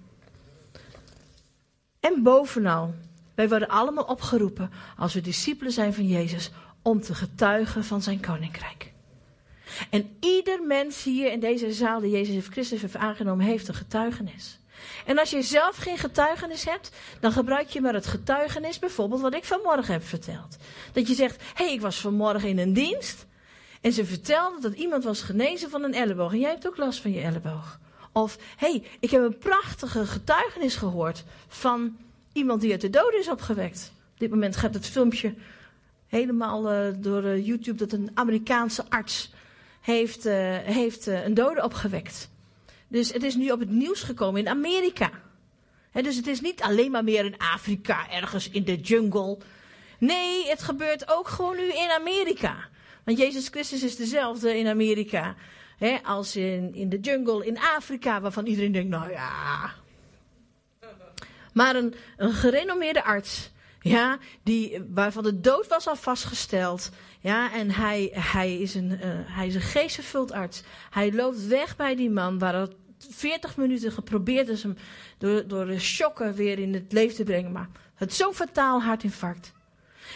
[2.01, 2.95] En bovenal,
[3.35, 6.51] wij worden allemaal opgeroepen als we discipelen zijn van Jezus
[6.83, 8.93] om te getuigen van zijn koninkrijk.
[9.91, 14.59] En ieder mens hier in deze zaal die Jezus Christus heeft aangenomen, heeft een getuigenis.
[15.07, 16.91] En als je zelf geen getuigenis hebt,
[17.21, 20.57] dan gebruik je maar het getuigenis, bijvoorbeeld wat ik vanmorgen heb verteld.
[20.93, 23.27] Dat je zegt, hé, hey, ik was vanmorgen in een dienst
[23.81, 27.01] en ze vertelde dat iemand was genezen van een elleboog en jij hebt ook last
[27.01, 27.79] van je elleboog.
[28.13, 31.97] Of, hé, hey, ik heb een prachtige getuigenis gehoord van
[32.33, 33.93] iemand die uit de doden is opgewekt.
[34.13, 35.35] Op dit moment gaat het filmpje
[36.11, 39.33] helemaal uh, door uh, YouTube dat een Amerikaanse arts
[39.81, 42.31] heeft, uh, heeft een dode opgewekt.
[42.89, 45.11] Dus het is nu op het nieuws gekomen in Amerika.
[45.93, 49.39] dus het is niet alleen maar meer in Afrika, ergens in de jungle.
[49.99, 52.57] Nee, het gebeurt ook gewoon nu in Amerika.
[53.05, 55.35] Want Jezus Christus is dezelfde in Amerika
[56.03, 59.71] als in, in de jungle in Afrika, waarvan iedereen denkt, nou ja.
[61.53, 66.91] Maar een, een gerenommeerde arts, ja, die, waarvan de dood was al vastgesteld.
[67.21, 70.63] Ja, en hij, hij, is een, uh, hij is een geestvervuld arts.
[70.91, 72.75] Hij loopt weg bij die man waar het
[73.11, 74.77] 40 minuten geprobeerd is hem
[75.19, 77.53] door, door de shocken weer in het leven te brengen.
[77.53, 79.53] Maar het zo'n fataal hartinfarct.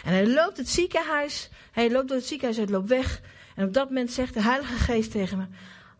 [0.03, 3.21] En hij loopt het ziekenhuis, hij loopt door het ziekenhuis, hij loopt weg.
[3.55, 5.45] En op dat moment zegt de Heilige Geest tegen me,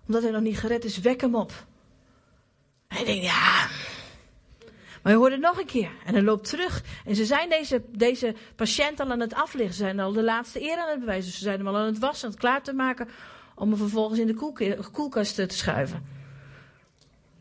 [0.08, 1.51] omdat hij nog niet gered is, wek hem op.
[2.88, 3.67] En hij denkt, ja.
[5.06, 5.91] Maar hij hoort het nog een keer.
[6.06, 6.84] En hij loopt terug.
[7.06, 9.76] En ze zijn deze, deze patiënt al aan het afliggen.
[9.76, 11.32] Ze zijn al de laatste eer aan het bewijzen.
[11.32, 13.10] Ze zijn hem al aan het wassen, aan het klaar te maken.
[13.56, 16.06] Om hem vervolgens in de koelkast te schuiven.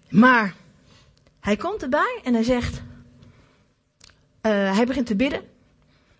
[0.09, 0.55] Maar
[1.41, 2.83] hij komt erbij en hij zegt.
[4.43, 5.43] Uh, hij begint te bidden.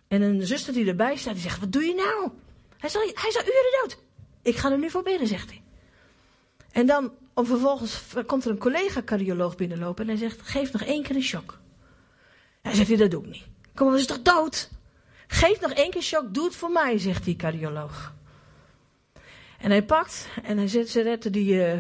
[0.09, 2.31] En een zuster die erbij staat, die zegt: Wat doe je nou?
[2.79, 3.99] Hij is al, hij is uren dood.
[4.43, 5.63] Ik ga er nu voor bidden, zegt hij.
[6.73, 11.03] En dan, om vervolgens komt er een collega-cardioloog binnenlopen en hij zegt: Geef nog één
[11.03, 11.59] keer een shock.
[12.63, 13.47] Hij zegt: Dat doe ik niet.
[13.75, 14.71] Kom, hij is toch dood?
[15.27, 18.15] Geef nog één keer shock, doe het voor mij, zegt die cardioloog.
[19.59, 21.79] En hij pakt en hij zet, ze retten die uh,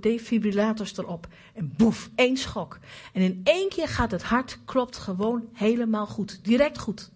[0.00, 1.26] defibrillators erop.
[1.54, 2.78] En boef, één schok.
[3.12, 6.44] En in één keer gaat het hart, klopt gewoon helemaal goed.
[6.44, 7.10] Direct goed.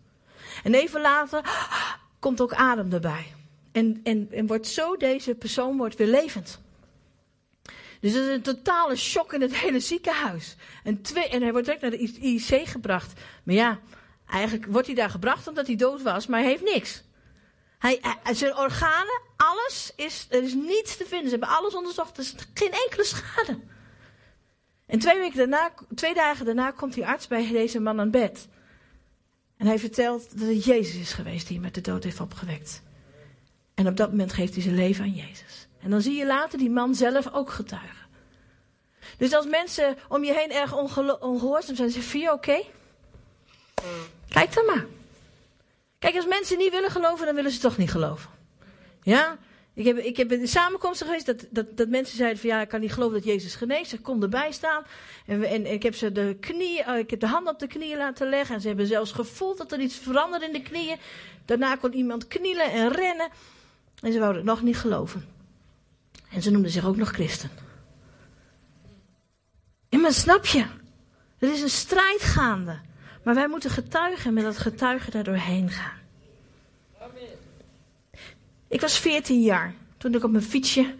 [0.62, 1.40] En even later
[2.18, 3.26] komt ook adem erbij.
[3.72, 6.60] En, en, en wordt zo deze persoon wordt weer levend.
[8.00, 10.56] Dus het is een totale shock in het hele ziekenhuis.
[10.84, 13.20] En, twee, en hij wordt direct naar de IC gebracht.
[13.42, 13.78] Maar ja,
[14.26, 17.02] eigenlijk wordt hij daar gebracht omdat hij dood was, maar hij heeft niks.
[17.78, 18.00] Hij,
[18.32, 21.30] zijn organen, alles, is, er is niets te vinden.
[21.30, 23.58] Ze hebben alles onderzocht, er is geen enkele schade.
[24.86, 28.48] En twee, weken daarna, twee dagen daarna komt die arts bij deze man aan bed.
[29.56, 32.82] En hij vertelt dat het Jezus is geweest die hem met de dood heeft opgewekt.
[33.74, 35.67] En op dat moment geeft hij zijn leven aan Jezus.
[35.82, 38.06] En dan zie je later die man zelf ook getuigen.
[39.18, 40.76] Dus als mensen om je heen erg
[41.20, 42.62] ongehoorzaam zijn, zeg je, oké?
[44.28, 44.86] Kijk dan maar.
[45.98, 48.30] Kijk, als mensen niet willen geloven, dan willen ze toch niet geloven.
[49.02, 49.38] Ja?
[49.74, 52.68] Ik heb, ik heb in samenkomsten geweest dat, dat, dat mensen zeiden van ja, ik
[52.68, 53.92] kan niet geloven dat Jezus geneest.
[53.92, 54.84] Ik kon erbij staan.
[55.26, 57.96] En, en, ik heb ze de knieën, uh, ik heb de handen op de knieën
[57.96, 58.54] laten leggen.
[58.54, 60.96] En ze hebben zelfs gevoeld dat er iets veranderde in de knieën.
[61.44, 63.28] Daarna kon iemand knielen en rennen.
[64.02, 65.37] En ze wouden het nog niet geloven.
[66.30, 67.50] En ze noemden zich ook nog christen.
[69.88, 70.66] En maar snap je?
[71.38, 72.78] Er is een strijd gaande.
[73.24, 75.96] Maar wij moeten getuigen en met dat getuigen daar doorheen gaan.
[78.68, 80.94] Ik was 14 jaar toen ik op mijn fietsje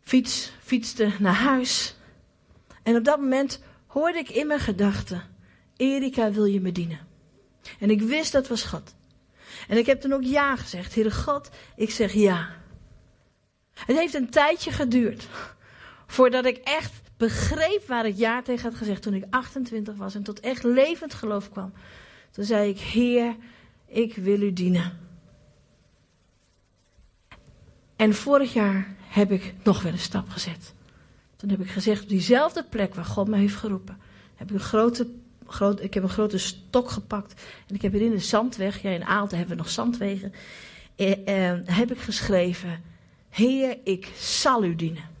[0.00, 1.96] fiets, fietste naar huis.
[2.82, 5.22] En op dat moment hoorde ik in mijn gedachten:
[5.76, 7.06] Erika, wil je me dienen?
[7.78, 8.94] En ik wist dat was God.
[9.68, 10.94] En ik heb toen ook ja gezegd.
[10.94, 12.48] Heere God, ik zeg ja.
[13.86, 15.28] Het heeft een tijdje geduurd
[16.06, 20.22] voordat ik echt begreep waar ik ja tegen had gezegd toen ik 28 was en
[20.22, 21.72] tot echt levend geloof kwam.
[22.30, 23.36] Toen zei ik, Heer,
[23.86, 24.98] ik wil u dienen.
[27.96, 30.74] En vorig jaar heb ik nog weer een stap gezet.
[31.36, 33.98] Toen heb ik gezegd, op diezelfde plek waar God me heeft geroepen,
[34.34, 35.10] heb ik een grote,
[35.46, 37.42] groot, ik heb een grote stok gepakt.
[37.66, 40.32] En ik heb er in de zandweg, ja in Aalten hebben we nog zandwegen,
[40.96, 42.82] eh, eh, heb ik geschreven,
[43.28, 45.16] Heer, ik zal u dienen.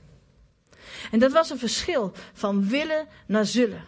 [1.10, 3.84] En dat was een verschil van willen naar zullen.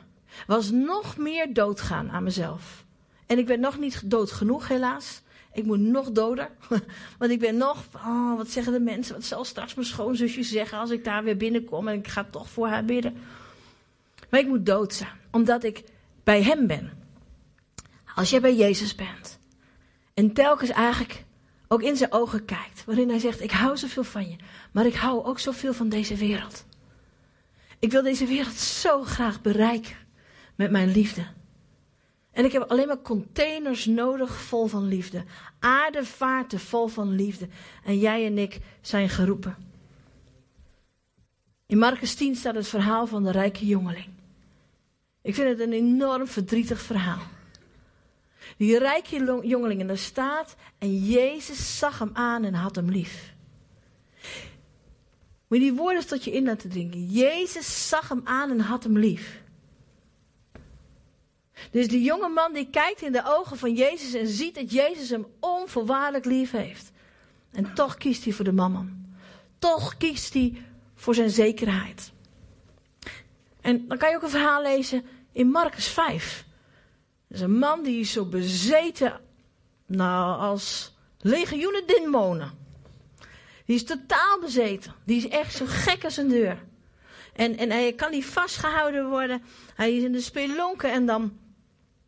[0.47, 2.85] Was nog meer doodgaan aan mezelf.
[3.27, 5.23] En ik ben nog niet dood genoeg, helaas.
[5.53, 6.51] Ik moet nog doder.
[7.19, 9.15] Want ik ben nog, oh, wat zeggen de mensen?
[9.15, 12.51] Wat zal straks mijn schoonzusje zeggen als ik daar weer binnenkom en ik ga toch
[12.51, 13.17] voor haar bidden?
[14.29, 15.85] Maar ik moet dood zijn, omdat ik
[16.25, 16.93] bij hem ben.
[18.15, 19.39] Als jij bij Jezus bent
[20.15, 21.25] en telkens eigenlijk
[21.73, 24.37] ook in zijn ogen kijkt, waarin hij zegt: Ik hou zoveel van je,
[24.73, 26.65] maar ik hou ook zoveel van deze wereld.
[27.79, 29.97] Ik wil deze wereld zo graag bereiken
[30.55, 31.27] met mijn liefde.
[32.31, 35.25] En ik heb alleen maar containers nodig vol van liefde.
[35.59, 37.49] Aardevaarten vol van liefde.
[37.85, 39.57] En jij en ik zijn geroepen.
[41.67, 44.09] In Marcus 10 staat het verhaal van de rijke jongeling.
[45.23, 47.23] Ik vind het een enorm verdrietig verhaal.
[48.61, 53.35] Die rijke jongeling, en daar staat, en Jezus zag hem aan en had hem lief.
[55.49, 57.07] Moet je die woorden tot je in laten drinken.
[57.07, 59.43] Jezus zag hem aan en had hem lief.
[61.71, 65.11] Dus die jonge man die kijkt in de ogen van Jezus en ziet dat Jezus
[65.11, 66.93] hem onvoorwaardelijk lief heeft.
[67.53, 69.17] En toch kiest hij voor de mammon.
[69.59, 70.63] Toch kiest hij
[70.95, 72.13] voor zijn zekerheid.
[73.61, 76.49] En dan kan je ook een verhaal lezen in Marcus 5.
[77.31, 79.21] Dat is een man die is zo bezeten,
[79.87, 82.53] nou, als legioenen demonen.
[83.67, 84.95] Die is totaal bezeten.
[85.05, 86.63] Die is echt zo gek als een deur.
[87.33, 89.43] En, en hij kan niet vastgehouden worden.
[89.75, 91.39] Hij is in de spelonken en dan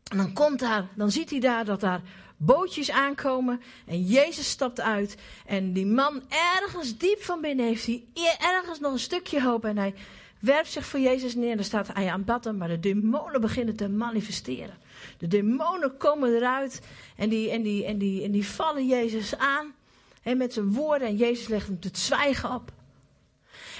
[0.02, 2.00] dan komt daar, dan ziet hij daar dat daar
[2.36, 5.16] bootjes aankomen en Jezus stapt uit.
[5.46, 8.04] En die man ergens diep van binnen heeft hij
[8.38, 9.94] ergens nog een stukje hoop en hij
[10.38, 11.56] werpt zich voor Jezus neer.
[11.56, 14.81] Dan staat hij aan hem, maar de demonen beginnen te manifesteren.
[15.18, 16.80] De demonen komen eruit
[17.16, 19.74] en die, en die, en die, en die vallen Jezus aan
[20.22, 22.72] hè, met zijn woorden en Jezus legt hem het zwijgen op.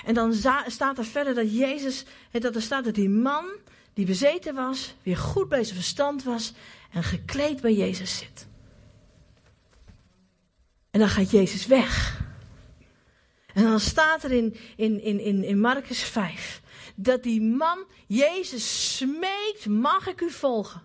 [0.05, 0.35] En dan
[0.67, 3.45] staat er verder dat Jezus, dat er staat dat die man,
[3.95, 6.53] die bezeten was, weer goed bij zijn verstand was
[6.93, 8.47] en gekleed bij Jezus zit.
[10.91, 12.21] En dan gaat Jezus weg.
[13.55, 16.63] En dan staat er in, in, in, in, in Marcus 5
[16.95, 20.83] dat die man Jezus smeekt, mag ik u volgen?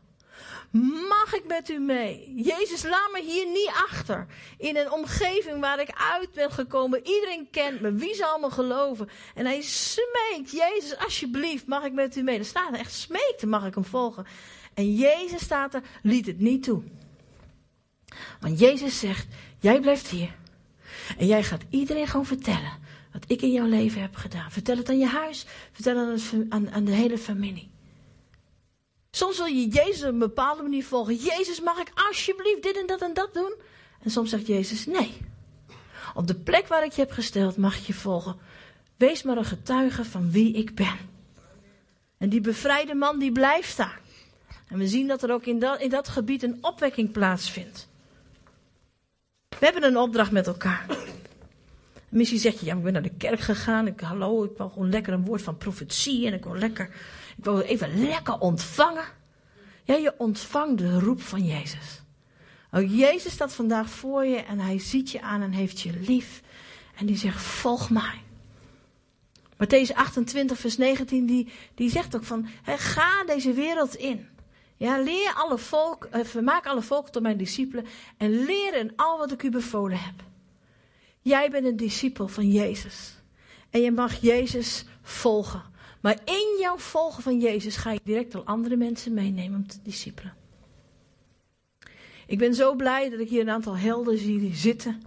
[1.10, 2.34] Mag ik met u mee?
[2.36, 4.28] Jezus, laat me hier niet achter.
[4.58, 7.08] In een omgeving waar ik uit ben gekomen.
[7.08, 7.94] Iedereen kent me.
[7.94, 9.10] Wie zal me geloven?
[9.36, 10.52] En hij smeekt.
[10.52, 12.40] Jezus, alsjeblieft, mag ik met u mee?
[12.40, 14.26] Er staat er echt smeekte, mag ik hem volgen?
[14.74, 16.84] En Jezus staat er, liet het niet toe.
[18.40, 19.28] Want Jezus zegt,
[19.60, 20.36] jij blijft hier.
[21.18, 24.52] En jij gaat iedereen gewoon vertellen wat ik in jouw leven heb gedaan.
[24.52, 25.46] Vertel het aan je huis.
[25.72, 27.76] Vertel het aan, aan de hele familie.
[29.12, 31.16] Soms wil je Jezus op een bepaalde manier volgen.
[31.16, 33.54] Jezus, mag ik alsjeblieft dit en dat en dat doen?
[34.04, 35.18] En soms zegt Jezus, nee.
[36.14, 38.38] Op de plek waar ik je heb gesteld mag je volgen.
[38.98, 40.98] Wees maar een getuige van wie ik ben.
[42.18, 44.02] En die bevrijde man die blijft daar.
[44.68, 47.88] En we zien dat er ook in dat, in dat gebied een opwekking plaatsvindt.
[49.50, 50.86] We hebben een opdracht met elkaar.
[52.18, 53.88] Misschien zeg je, ja, ik ben naar de kerk gegaan.
[53.88, 56.28] Ik, hallo, ik wil gewoon lekker een woord van profetie.
[56.28, 56.90] En ik wil lekker
[57.38, 59.06] ik wil even lekker ontvangen.
[59.84, 62.02] Ja, je ontvangt de roep van Jezus.
[62.72, 66.42] Oh, Jezus staat vandaag voor je en hij ziet je aan en heeft je lief.
[66.96, 68.22] En die zegt, volg mij.
[69.54, 74.28] Matthäus 28, vers 19, die, die zegt ook van, ga deze wereld in.
[74.78, 77.86] Ja, leer alle volk, eh, vermaak alle volken tot mijn discipelen
[78.18, 80.27] en leer in al wat ik u bevolen heb.
[81.28, 83.16] Jij bent een discipel van Jezus.
[83.70, 85.62] En je mag Jezus volgen.
[86.02, 89.78] Maar in jouw volgen van Jezus ga je direct al andere mensen meenemen om te
[89.84, 90.34] discipelen.
[92.28, 95.02] Ik ben zo blij dat ik hier een aantal helden zie zitten.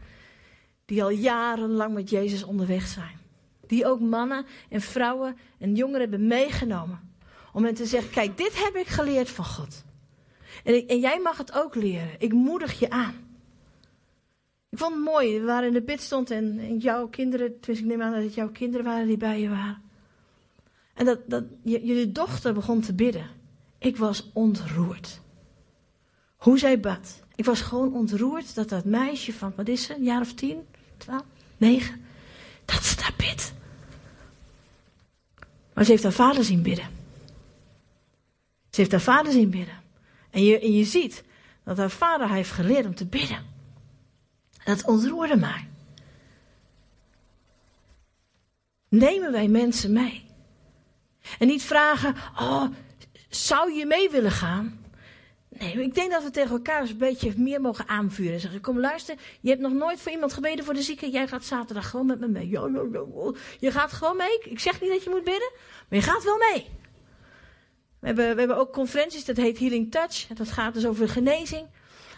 [0.84, 3.18] Die al jarenlang met Jezus onderweg zijn.
[3.66, 7.14] Die ook mannen en vrouwen en jongeren hebben meegenomen.
[7.52, 9.84] Om hen te zeggen, kijk, dit heb ik geleerd van God.
[10.64, 12.14] En, en jij mag het ook leren.
[12.18, 13.29] Ik moedig je aan.
[14.70, 15.38] Ik vond het mooi.
[15.38, 18.34] We waren in de bidstond en, en jouw kinderen, dus ik neem aan dat het
[18.34, 19.82] jouw kinderen waren die bij je waren.
[20.94, 23.26] En dat, dat jullie dochter begon te bidden.
[23.78, 25.20] Ik was ontroerd.
[26.36, 27.22] Hoe zij bad.
[27.34, 30.66] Ik was gewoon ontroerd dat dat meisje van, wat is ze, een jaar of tien,
[30.96, 31.24] twaalf,
[31.56, 32.04] negen,
[32.64, 33.52] dat ze daar bidt.
[35.74, 36.88] Maar ze heeft haar vader zien bidden.
[38.70, 39.82] Ze heeft haar vader zien bidden.
[40.30, 41.24] En je, en je ziet
[41.64, 43.49] dat haar vader haar heeft geleerd om te bidden.
[44.64, 45.70] Dat ontroerde mij.
[48.90, 50.24] nemen wij mensen mee.
[51.38, 52.64] En niet vragen, oh,
[53.28, 54.84] zou je mee willen gaan?
[55.48, 58.32] Nee, ik denk dat we tegen elkaar eens een beetje meer mogen aanvuren.
[58.32, 61.10] En zeggen, kom luister, je hebt nog nooit voor iemand gebeden voor de zieke.
[61.10, 62.48] Jij gaat zaterdag gewoon met me mee.
[63.58, 64.38] Je gaat gewoon mee.
[64.38, 65.50] Ik zeg niet dat je moet bidden,
[65.88, 66.66] maar je gaat wel mee.
[67.98, 70.26] We hebben, we hebben ook conferenties, dat heet Healing Touch.
[70.26, 71.66] Dat gaat dus over genezing.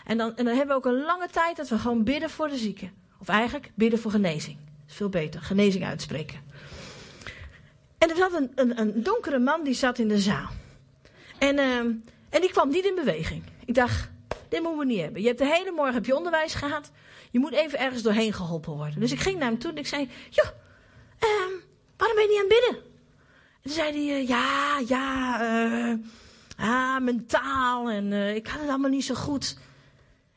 [0.04, 2.48] En dan, en dan hebben we ook een lange tijd dat we gewoon bidden voor
[2.48, 2.92] de zieken.
[3.20, 4.56] Of eigenlijk bidden voor genezing.
[4.56, 6.40] Dat is veel beter, genezing uitspreken.
[7.98, 10.48] En er zat een, een, een donkere man die zat in de zaal.
[11.38, 11.78] En, uh,
[12.28, 13.42] en die kwam niet in beweging.
[13.64, 14.10] Ik dacht,
[14.48, 15.20] dit moeten we niet hebben.
[15.20, 16.90] Je hebt de hele morgen heb je onderwijs gehad.
[17.30, 19.00] Je moet even ergens doorheen geholpen worden.
[19.00, 20.46] Dus ik ging naar hem toe en ik zei, joh,
[21.20, 21.62] uh,
[21.96, 22.84] waarom ben je niet aan het bidden?
[23.54, 25.98] En toen zei hij, uh, ja, ja, uh,
[26.56, 29.58] ah, mentaal en uh, ik had het allemaal niet zo goed.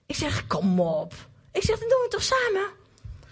[0.06, 1.14] Ik zeg, kom op.
[1.52, 2.70] Ik zeg, dan doen we het toch samen?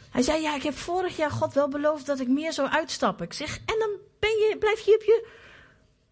[0.09, 3.25] Hij zei, ja, ik heb vorig jaar God wel beloofd dat ik meer zou uitstappen.
[3.25, 5.27] Ik zeg, en dan ben je, blijf je op je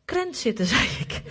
[0.06, 1.22] krent zitten, zei ik.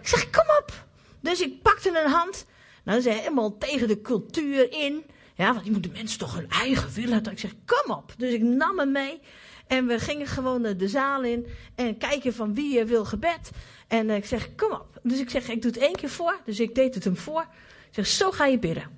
[0.00, 0.86] Ik zeg, kom op.
[1.20, 2.46] Dus ik pakte een hand.
[2.84, 5.04] Nou, ze helemaal tegen de cultuur in.
[5.34, 7.24] Ja, want die moeten mensen toch hun eigen willen.
[7.30, 8.14] Ik zeg, kom op.
[8.16, 9.20] Dus ik nam hem mee.
[9.66, 11.46] En we gingen gewoon de zaal in.
[11.74, 13.50] En kijken van wie wil gebed.
[13.88, 15.00] En ik zeg, kom op.
[15.02, 16.40] Dus ik zeg, ik doe het één keer voor.
[16.44, 17.46] Dus ik deed het hem voor.
[17.90, 18.90] Zeg, zo ga je bidden.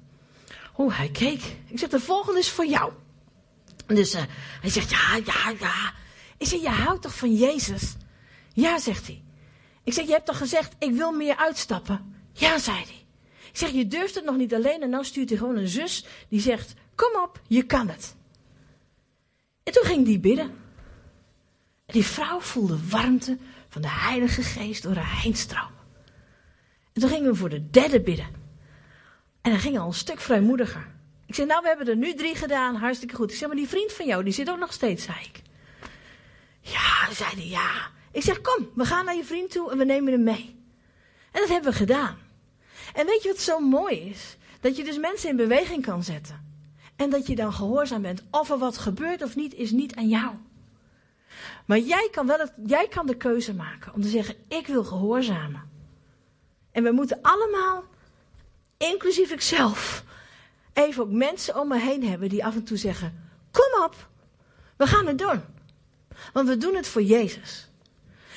[0.79, 1.43] Oeh, hij keek.
[1.67, 2.93] Ik zeg, de volgende is voor jou.
[3.87, 4.23] Dus uh,
[4.61, 5.93] hij zegt, ja, ja, ja.
[6.39, 7.97] Ik zeg, je houdt toch van Jezus?
[8.53, 9.23] Ja, zegt hij.
[9.85, 12.15] Ik zeg, je hebt toch gezegd, ik wil meer uitstappen?
[12.33, 13.05] Ja, zei hij.
[13.51, 16.05] Ik zeg, je durft het nog niet alleen en nou stuurt hij gewoon een zus
[16.29, 18.17] die zegt, kom op, je kan het.
[19.63, 20.51] En toen ging die bidden.
[21.87, 23.39] En die vrouw voelde warmte
[23.69, 25.79] van de Heilige Geest door haar heen stromen.
[26.93, 28.40] En toen gingen we voor de derde bidden.
[29.41, 30.87] En dan ging al een stuk vrijmoediger.
[31.27, 33.31] Ik zei, nou, we hebben er nu drie gedaan, hartstikke goed.
[33.31, 35.43] Ik zeg, maar die vriend van jou, die zit ook nog steeds, zei ik.
[36.61, 37.91] Ja, zei hij, ja.
[38.13, 40.59] Ik zeg, kom, we gaan naar je vriend toe en we nemen hem mee.
[41.33, 42.19] En dat hebben we gedaan.
[42.95, 44.37] En weet je wat zo mooi is?
[44.61, 46.49] Dat je dus mensen in beweging kan zetten.
[46.97, 48.23] En dat je dan gehoorzaam bent.
[48.31, 50.35] Of er wat gebeurt of niet, is niet aan jou.
[51.65, 54.85] Maar jij kan wel het, jij kan de keuze maken om te zeggen, ik wil
[54.85, 55.71] gehoorzamen.
[56.73, 57.85] En we moeten allemaal,
[58.89, 60.05] inclusief ikzelf,
[60.73, 64.09] even ook mensen om me heen hebben die af en toe zeggen, kom op,
[64.77, 65.41] we gaan het doen.
[66.33, 67.69] Want we doen het voor Jezus.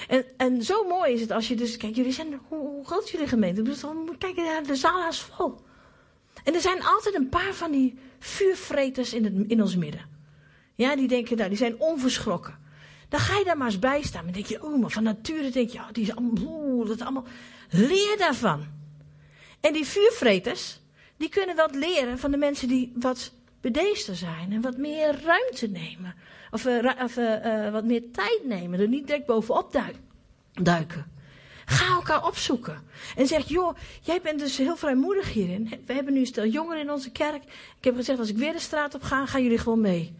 [0.07, 3.11] En, en zo mooi is het als je dus, kijk, jullie zijn, hoe, groot is
[3.11, 3.61] jullie gemeente?
[3.61, 3.83] Dus
[4.17, 4.35] kijk,
[4.65, 5.61] de zaal is vol.
[6.43, 10.09] En er zijn altijd een paar van die vuurvreters in, het, in ons midden.
[10.75, 12.59] Ja, die denken, nou, die zijn onverschrokken.
[13.09, 14.23] Dan ga je daar maar eens bij staan.
[14.23, 16.13] Dan denk je, oh, maar van nature denk je, oh, die is
[16.87, 17.25] dat allemaal.
[17.69, 18.65] Leer daarvan.
[19.63, 20.79] En die vuurvreters,
[21.17, 25.67] die kunnen wat leren van de mensen die wat bedeesder zijn en wat meer ruimte
[25.67, 26.15] nemen.
[26.51, 29.93] Of, uh, of uh, wat meer tijd nemen, er niet direct bovenop
[30.53, 31.11] duiken.
[31.65, 32.83] Ga elkaar opzoeken.
[33.15, 35.81] En zeg, joh, jij bent dus heel vrijmoedig hierin.
[35.85, 37.43] We hebben nu een stel jongeren in onze kerk.
[37.77, 40.15] Ik heb gezegd, als ik weer de straat op ga, gaan jullie gewoon mee.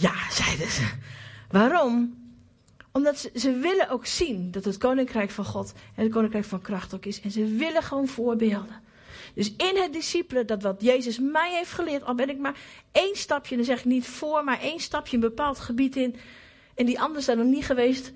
[0.00, 0.88] Ja, zeiden ze.
[1.50, 2.21] Waarom?
[2.92, 6.94] Omdat ze, willen ook zien dat het koninkrijk van God en het koninkrijk van kracht
[6.94, 7.20] ook is.
[7.20, 8.80] En ze willen gewoon voorbeelden.
[9.34, 12.56] Dus in het discipelen, dat wat Jezus mij heeft geleerd, al ben ik maar
[12.92, 16.16] één stapje, dan zeg ik niet voor, maar één stapje een bepaald gebied in.
[16.74, 18.12] En die anderen zijn nog niet geweest.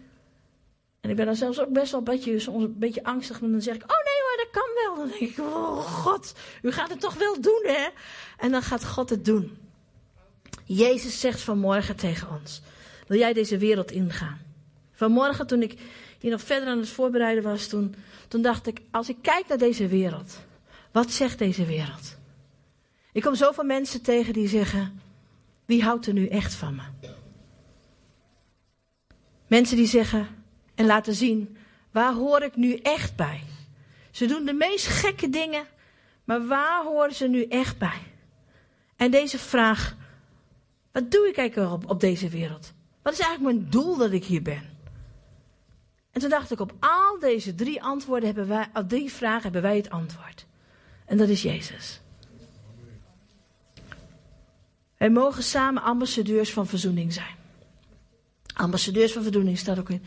[1.01, 3.41] En ik ben dan zelfs ook best wel een beetje, soms een beetje angstig.
[3.41, 4.97] En dan zeg ik, oh nee hoor, dat kan wel.
[4.97, 7.89] Dan denk ik, oh God, u gaat het toch wel doen hè.
[8.37, 9.59] En dan gaat God het doen.
[10.65, 12.63] Jezus zegt vanmorgen tegen ons,
[13.07, 14.46] wil jij deze wereld ingaan?
[14.97, 15.79] Vanmorgen toen ik
[16.19, 17.95] hier nog verder aan het voorbereiden was, toen,
[18.29, 20.39] dacht ik, als ik kijk naar deze wereld,
[20.93, 22.17] wat zegt deze wereld?
[23.13, 25.01] Ik kom zoveel mensen tegen die zeggen,
[25.65, 27.09] wie houdt er nu echt van me?
[29.47, 30.29] Mensen die zeggen
[30.75, 31.57] en laten zien,
[31.91, 33.43] waar hoor ik nu echt bij?
[34.11, 35.67] Ze doen de meest gekke dingen,
[36.25, 38.03] maar waar horen ze nu echt bij?
[38.97, 39.97] En deze vraag,
[40.93, 42.73] wat doe ik eigenlijk op, op deze wereld?
[43.03, 44.76] Wat is eigenlijk mijn doel dat ik hier ben?
[46.17, 49.63] En toen dacht ik, op al deze drie antwoorden hebben wij, op drie vragen hebben
[49.63, 50.47] wij het antwoord.
[51.05, 52.01] En dat is Jezus.
[54.97, 57.35] Wij mogen samen ambassadeurs van verzoening zijn.
[58.55, 60.03] Ambassadeurs van verzoening staat ook in,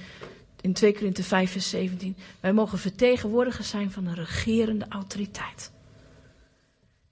[0.61, 2.15] in 2 Korinthe 5 vers 17.
[2.39, 5.71] Wij mogen vertegenwoordigers zijn van een regerende autoriteit.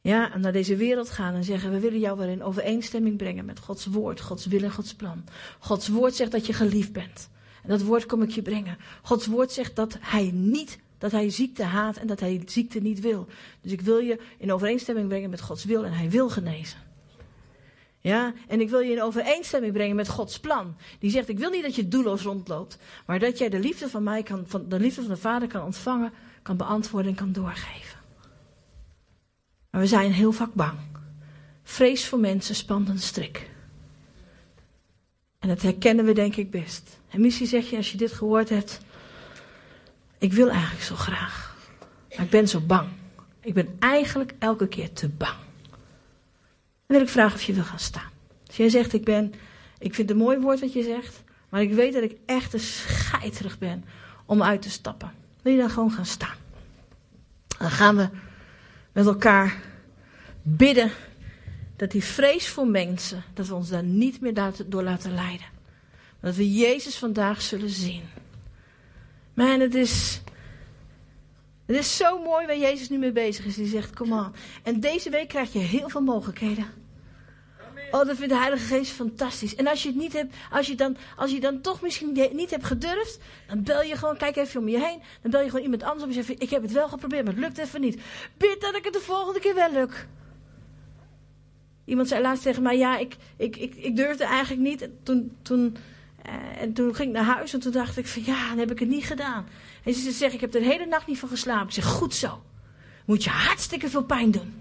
[0.02, 3.46] Ja, en naar deze wereld gaan en zeggen: We willen jou weer in overeenstemming brengen
[3.46, 5.24] met Gods woord, Gods wil en Gods plan.
[5.60, 7.30] Gods woord zegt dat je geliefd bent.
[7.68, 8.78] En dat woord kom ik je brengen.
[9.02, 13.00] Gods woord zegt dat hij niet, dat hij ziekte haat en dat hij ziekte niet
[13.00, 13.28] wil.
[13.62, 16.80] Dus ik wil je in overeenstemming brengen met Gods wil en hij wil genezen.
[18.00, 20.76] Ja, en ik wil je in overeenstemming brengen met Gods plan.
[21.00, 24.04] Die zegt, ik wil niet dat je doelloos rondloopt, maar dat jij de liefde van
[24.04, 28.00] mij kan, van de liefde van de Vader kan ontvangen, kan beantwoorden en kan doorgeven.
[29.70, 30.78] Maar we zijn heel vaak bang.
[31.64, 33.50] Vrees voor mensen spant een strik.
[35.40, 37.00] En dat herkennen we denk ik best.
[37.10, 38.80] En misschien zeg je als je dit gehoord hebt,
[40.18, 41.56] ik wil eigenlijk zo graag,
[42.16, 42.88] maar ik ben zo bang.
[43.42, 45.38] Ik ben eigenlijk elke keer te bang.
[46.88, 48.12] Dan wil ik vragen of je wil gaan staan.
[48.48, 49.34] Als jij zegt, ik ben,
[49.78, 52.52] ik vind het een mooi woord wat je zegt, maar ik weet dat ik echt
[52.52, 53.86] te scheiterig ben
[54.26, 55.12] om uit te stappen.
[55.42, 56.36] Wil je dan gewoon gaan staan?
[57.58, 58.10] Dan gaan we
[58.92, 59.62] met elkaar
[60.42, 60.92] bidden
[61.78, 65.46] dat die vrees voor mensen, dat we ons daar niet meer door laten leiden.
[66.22, 68.04] Dat we Jezus vandaag zullen zien.
[69.34, 70.22] Man, het is,
[71.66, 73.56] het is zo mooi waar Jezus nu mee bezig is.
[73.56, 74.36] Die zegt, kom aan.
[74.64, 76.66] En deze week krijg je heel veel mogelijkheden.
[77.92, 79.56] Oh, dat vindt de Heilige Geest fantastisch.
[79.56, 82.50] En als je het niet hebt, als je dan, als je dan toch misschien niet
[82.50, 85.02] hebt gedurfd, dan bel je gewoon, kijk even om je heen.
[85.22, 87.34] Dan bel je gewoon iemand anders op en zeg ik heb het wel geprobeerd, maar
[87.34, 88.02] het lukt even niet.
[88.38, 90.08] Bid dat ik het de volgende keer wel lukt.
[91.88, 94.82] Iemand zei laatst tegen mij, ja, ik, ik, ik, ik durfde eigenlijk niet.
[94.82, 95.78] En toen, toen,
[96.22, 98.72] eh, en toen ging ik naar huis en toen dacht ik van, ja, dan heb
[98.72, 99.48] ik het niet gedaan.
[99.84, 101.68] En ze zegt, ik heb er de hele nacht niet van geslapen.
[101.68, 102.44] Ik zeg, goed zo.
[103.06, 104.54] Moet je hartstikke veel pijn doen.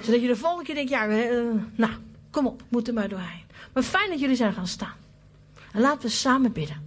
[0.00, 1.92] Zodat je de volgende keer denkt, ja, uh, nou,
[2.30, 3.44] kom op, moet er maar doorheen.
[3.72, 4.96] Maar fijn dat jullie zijn gaan staan.
[5.72, 6.82] En laten we samen bidden.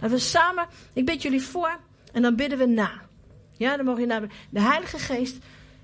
[0.00, 1.78] Laten we samen, ik bid jullie voor
[2.12, 2.90] en dan bidden we na.
[3.56, 5.36] Ja, dan mogen je naar De Heilige Geest,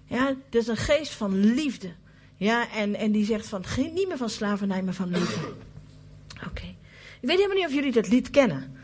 [0.05, 1.93] ja, dat is een geest van liefde.
[2.39, 5.41] Ja, en, en die zegt van, niet meer van slavernij, maar van liefde.
[6.49, 6.74] Oké.
[7.20, 8.76] Ik weet helemaal niet of jullie dat lied kennen.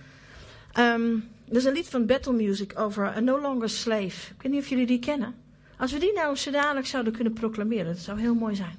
[0.79, 4.05] Um, er is een lied van Battle Music over A No Longer Slave.
[4.05, 5.35] Ik weet niet of jullie die kennen.
[5.77, 8.79] Als we die nou zo dadelijk zouden kunnen proclameren, dat zou heel mooi zijn.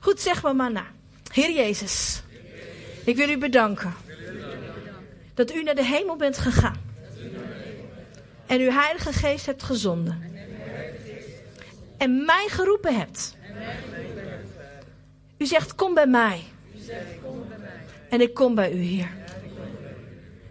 [0.00, 0.86] Goed, zeg maar maar na.
[1.32, 2.22] Heer Jezus,
[3.04, 3.94] ik wil u bedanken
[5.34, 6.80] dat u naar de hemel bent gegaan.
[8.46, 10.22] En uw Heilige Geest hebt gezonden.
[11.96, 13.36] En mij geroepen hebt.
[15.36, 16.44] U zegt, kom bij mij.
[18.08, 19.10] En ik kom bij u, Heer.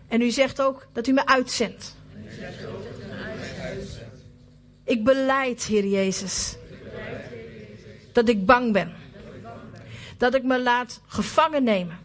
[0.07, 1.95] En u zegt ook dat u me uitzendt.
[4.83, 6.55] Ik beleid, Heer Jezus,
[8.11, 8.93] dat ik bang ben.
[10.17, 11.97] Dat ik me laat gevangen nemen.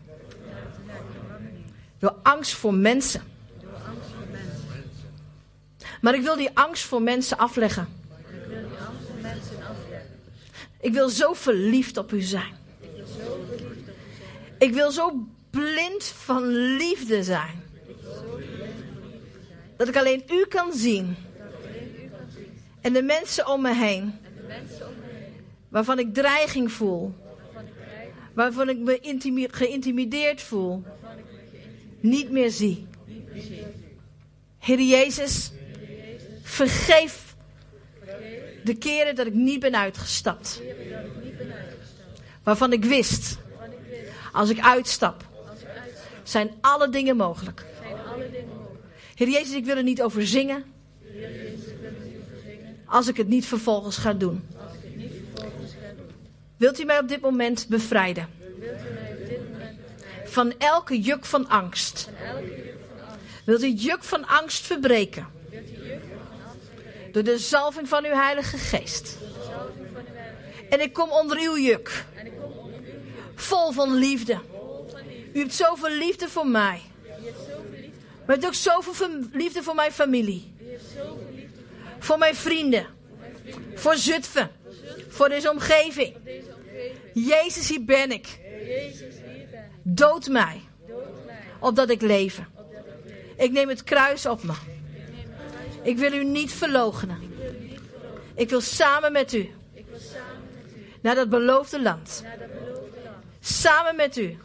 [1.99, 3.23] Door angst voor mensen.
[6.01, 7.89] Maar ik wil die angst voor mensen afleggen.
[10.81, 12.60] Ik wil zo verliefd op u zijn.
[14.59, 16.47] Ik wil zo blind van
[16.77, 17.63] liefde zijn.
[19.77, 21.17] Dat ik alleen u kan zien.
[22.81, 24.15] En de mensen om me heen.
[25.69, 27.15] Waarvan ik dreiging voel.
[28.33, 30.83] Waarvan ik me geïntimideerd voel.
[32.01, 32.87] Niet meer zie.
[34.59, 35.53] Heer Jezus,
[36.43, 37.35] vergeef
[38.65, 40.63] de keren dat ik niet ben uitgestapt.
[42.43, 43.39] Waarvan ik wist,
[44.33, 45.25] als ik uitstap,
[46.23, 47.65] zijn alle dingen mogelijk.
[49.15, 50.65] Heer Jezus, ik wil er niet over zingen.
[52.85, 54.49] Als ik het niet vervolgens ga doen.
[56.57, 58.29] Wilt u mij op dit moment bevrijden?
[60.25, 62.11] Van elke juk van angst.
[63.45, 65.27] Wilt u juk van angst verbreken?
[67.13, 69.19] Door de zalving van uw Heilige Geest.
[70.71, 72.05] En ik kom onder uw juk.
[73.35, 74.39] Vol van liefde.
[75.33, 76.81] U hebt zoveel liefde voor mij.
[78.27, 80.53] Maar u hebt ook zoveel liefde voor mijn familie.
[81.99, 82.87] Voor mijn vrienden.
[83.75, 84.51] Voor Zutphen.
[85.09, 86.17] Voor deze omgeving.
[87.15, 88.39] Jezus, hier ben ik.
[89.83, 90.61] Dood mij.
[91.61, 92.49] Opdat ik leven.
[93.37, 94.53] Ik neem het kruis op me.
[95.83, 97.19] Ik wil u niet verloochenen.
[98.35, 99.51] Ik wil samen met u
[101.01, 102.25] naar dat beloofde land.
[103.41, 104.39] Samen met u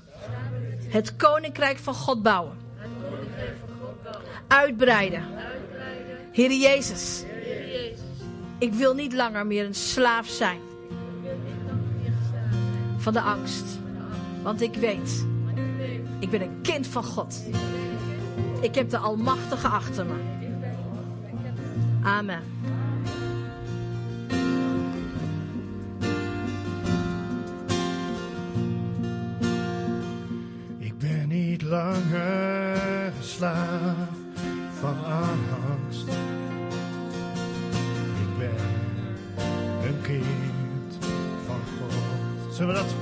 [0.88, 2.58] het koninkrijk van God bouwen.
[4.48, 5.24] Uitbreiden.
[6.32, 7.24] Heer Jezus,
[8.58, 10.60] ik wil niet langer meer een slaaf zijn
[12.98, 13.66] van de angst.
[14.44, 15.26] Want ik weet,
[16.20, 17.44] ik ben een kind van God.
[18.62, 20.34] Ik heb de Almachtige achter me.
[22.04, 22.44] Amen.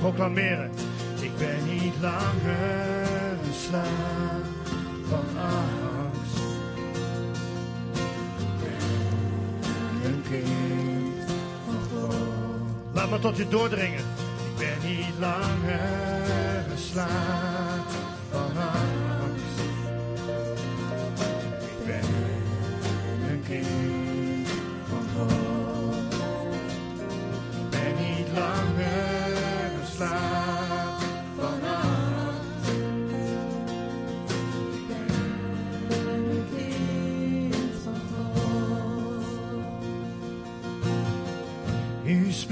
[0.04, 0.70] Proclameren?
[1.20, 3.08] Ik ben niet langer
[3.44, 4.46] een slaaf
[5.08, 6.38] van angst.
[8.38, 11.30] Ik ben een kind
[11.90, 12.14] van.
[12.92, 14.04] Laat maar tot je doordringen.
[14.44, 15.80] Ik ben niet langer
[16.70, 17.43] een slaaf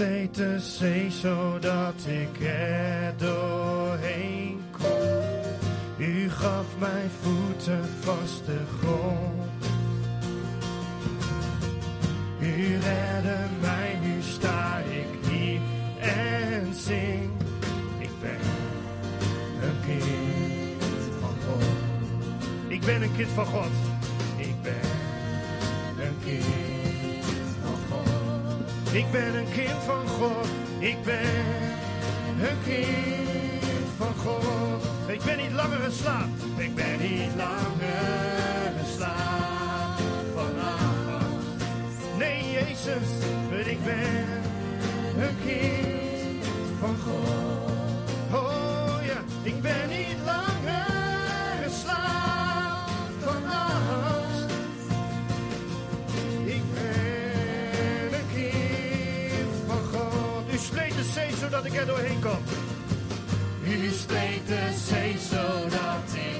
[0.03, 6.07] Spleet de zee zodat ik er doorheen kon.
[6.07, 9.64] U gaf mijn voeten vaste grond.
[12.40, 15.61] U redde mij, nu sta ik hier
[16.00, 17.30] en zing.
[17.98, 18.40] Ik ben
[19.62, 20.82] een kind
[21.20, 21.64] van God.
[22.68, 23.91] Ik ben een kind van God.
[28.93, 30.47] Ik ben een kind van God.
[30.78, 31.24] Ik ben
[32.40, 34.82] een kind van God.
[35.07, 36.28] Ik ben niet langer een.
[36.57, 40.01] Ik ben niet langer een slaaf
[40.34, 40.51] van.
[42.18, 43.09] Nee, Jezus,
[43.66, 44.26] ik ben
[45.18, 45.91] een kind
[61.53, 62.38] zodat ik er doorheen kom.
[63.64, 66.31] U spleet de zee zodat ik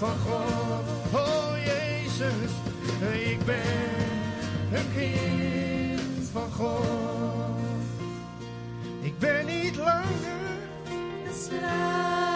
[0.00, 0.84] van God.
[1.12, 2.50] Oh Jezus,
[3.30, 3.58] ik ben
[4.72, 7.58] een kind van God.
[9.00, 10.58] Ik ben niet langer
[11.26, 12.29] Een slaaf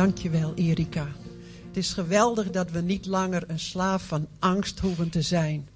[0.00, 1.08] Dankjewel, Erika.
[1.66, 5.68] Het is geweldig dat we niet langer een slaaf van angst hoeven te zijn.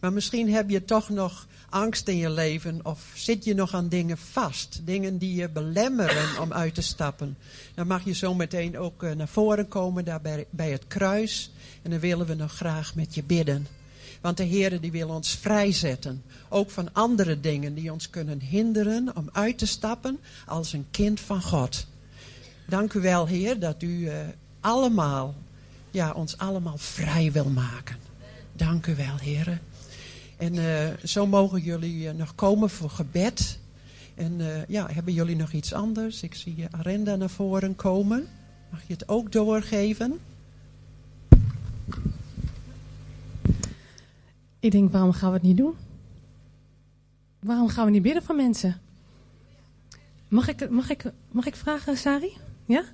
[0.00, 3.88] Maar misschien heb je toch nog angst in je leven of zit je nog aan
[3.88, 4.80] dingen vast.
[4.84, 7.36] Dingen die je belemmeren om uit te stappen.
[7.74, 10.20] Dan mag je zo meteen ook eh, naar voren komen daar
[10.50, 11.50] bij, het kruis.
[11.82, 13.66] En dan willen we nog graag met je bidden.
[14.20, 16.22] Want de Heer die wil ons vrijzetten.
[16.48, 21.20] Ook van andere dingen die ons kunnen hinderen om uit te stappen als een kind
[21.20, 21.86] van God.
[22.68, 24.18] Dank u wel, Heer, dat u eh,
[24.60, 25.34] allemaal,
[25.90, 27.96] ja, ons allemaal vrij wil maken.
[28.52, 29.60] Dank u wel, Heer.
[30.36, 33.58] En eh, zo mogen jullie eh, nog komen voor gebed.
[34.14, 36.22] En ja, hebben jullie nog iets anders?
[36.22, 38.26] Ik zie Arenda naar voren komen.
[38.70, 40.18] Mag je het ook doorgeven?
[44.60, 45.74] Ik denk, waarom gaan we het niet doen?
[47.40, 48.80] Waarom gaan we niet bidden voor mensen?
[50.28, 52.32] Mag ik, mag ik, mag ik vragen, Sari?
[52.66, 52.84] Ja?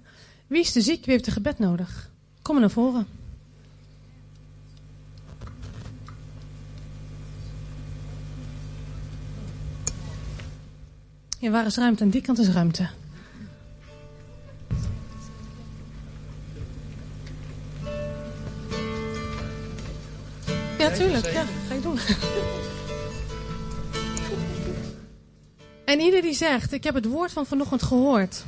[0.46, 1.04] Wie is de ziek?
[1.04, 2.10] Wie heeft een gebed nodig?
[2.42, 3.06] Kom maar naar voren.
[11.38, 12.02] Ja, waar is ruimte?
[12.02, 12.88] Aan die kant is ruimte.
[20.78, 21.32] Ja, tuurlijk.
[21.32, 21.98] Ja, ga je doen.
[25.84, 28.44] En ieder die zegt, ik heb het woord van vanochtend gehoord.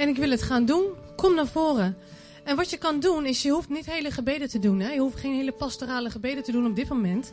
[0.00, 0.84] En ik wil het gaan doen,
[1.16, 1.96] kom naar voren.
[2.44, 4.80] En wat je kan doen, is je hoeft niet hele gebeden te doen.
[4.80, 4.90] Hè?
[4.92, 7.32] Je hoeft geen hele pastorale gebeden te doen op dit moment.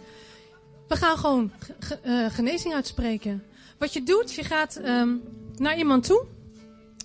[0.88, 3.44] We gaan gewoon ge- ge- eh, genezing uitspreken.
[3.78, 5.16] Wat je doet, je gaat ehm,
[5.56, 6.26] naar iemand toe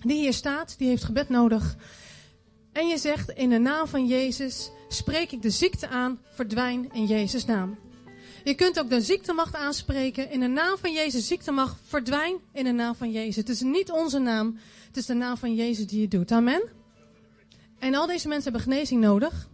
[0.05, 1.77] die hier staat, die heeft gebed nodig.
[2.73, 7.07] En je zegt, in de naam van Jezus spreek ik de ziekte aan, verdwijn in
[7.07, 7.79] Jezus' naam.
[8.45, 10.31] Je kunt ook de ziektemacht aanspreken.
[10.31, 13.37] In de naam van Jezus, ziektemacht, verdwijn in de naam van Jezus.
[13.37, 16.33] Het is niet onze naam, het is de naam van Jezus die het doet.
[16.33, 16.63] Amen.
[17.79, 19.49] En al deze mensen hebben genezing nodig.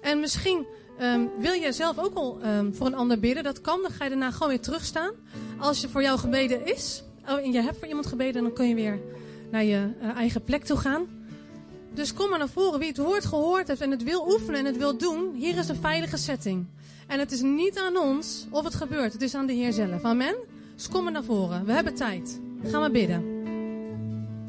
[0.00, 0.66] En misschien
[0.98, 3.42] ehm, wil jij zelf ook al ehm, voor een ander bidden.
[3.42, 5.12] Dat kan, dan ga je daarna gewoon weer terugstaan.
[5.58, 8.68] Als je voor jou gebeden is, oh, en je hebt voor iemand gebeden, dan kun
[8.68, 9.00] je weer
[9.50, 11.06] naar je eh, eigen plek toe gaan.
[11.94, 12.78] Dus kom maar naar voren.
[12.78, 15.68] Wie het woord gehoord heeft en het wil oefenen en het wil doen, hier is
[15.68, 16.66] een veilige setting.
[17.06, 20.02] En het is niet aan ons of het gebeurt, het is aan de Heer zelf.
[20.02, 20.34] Amen?
[20.74, 21.64] Dus kom maar naar voren.
[21.64, 22.40] We hebben tijd.
[22.64, 23.33] Gaan we bidden.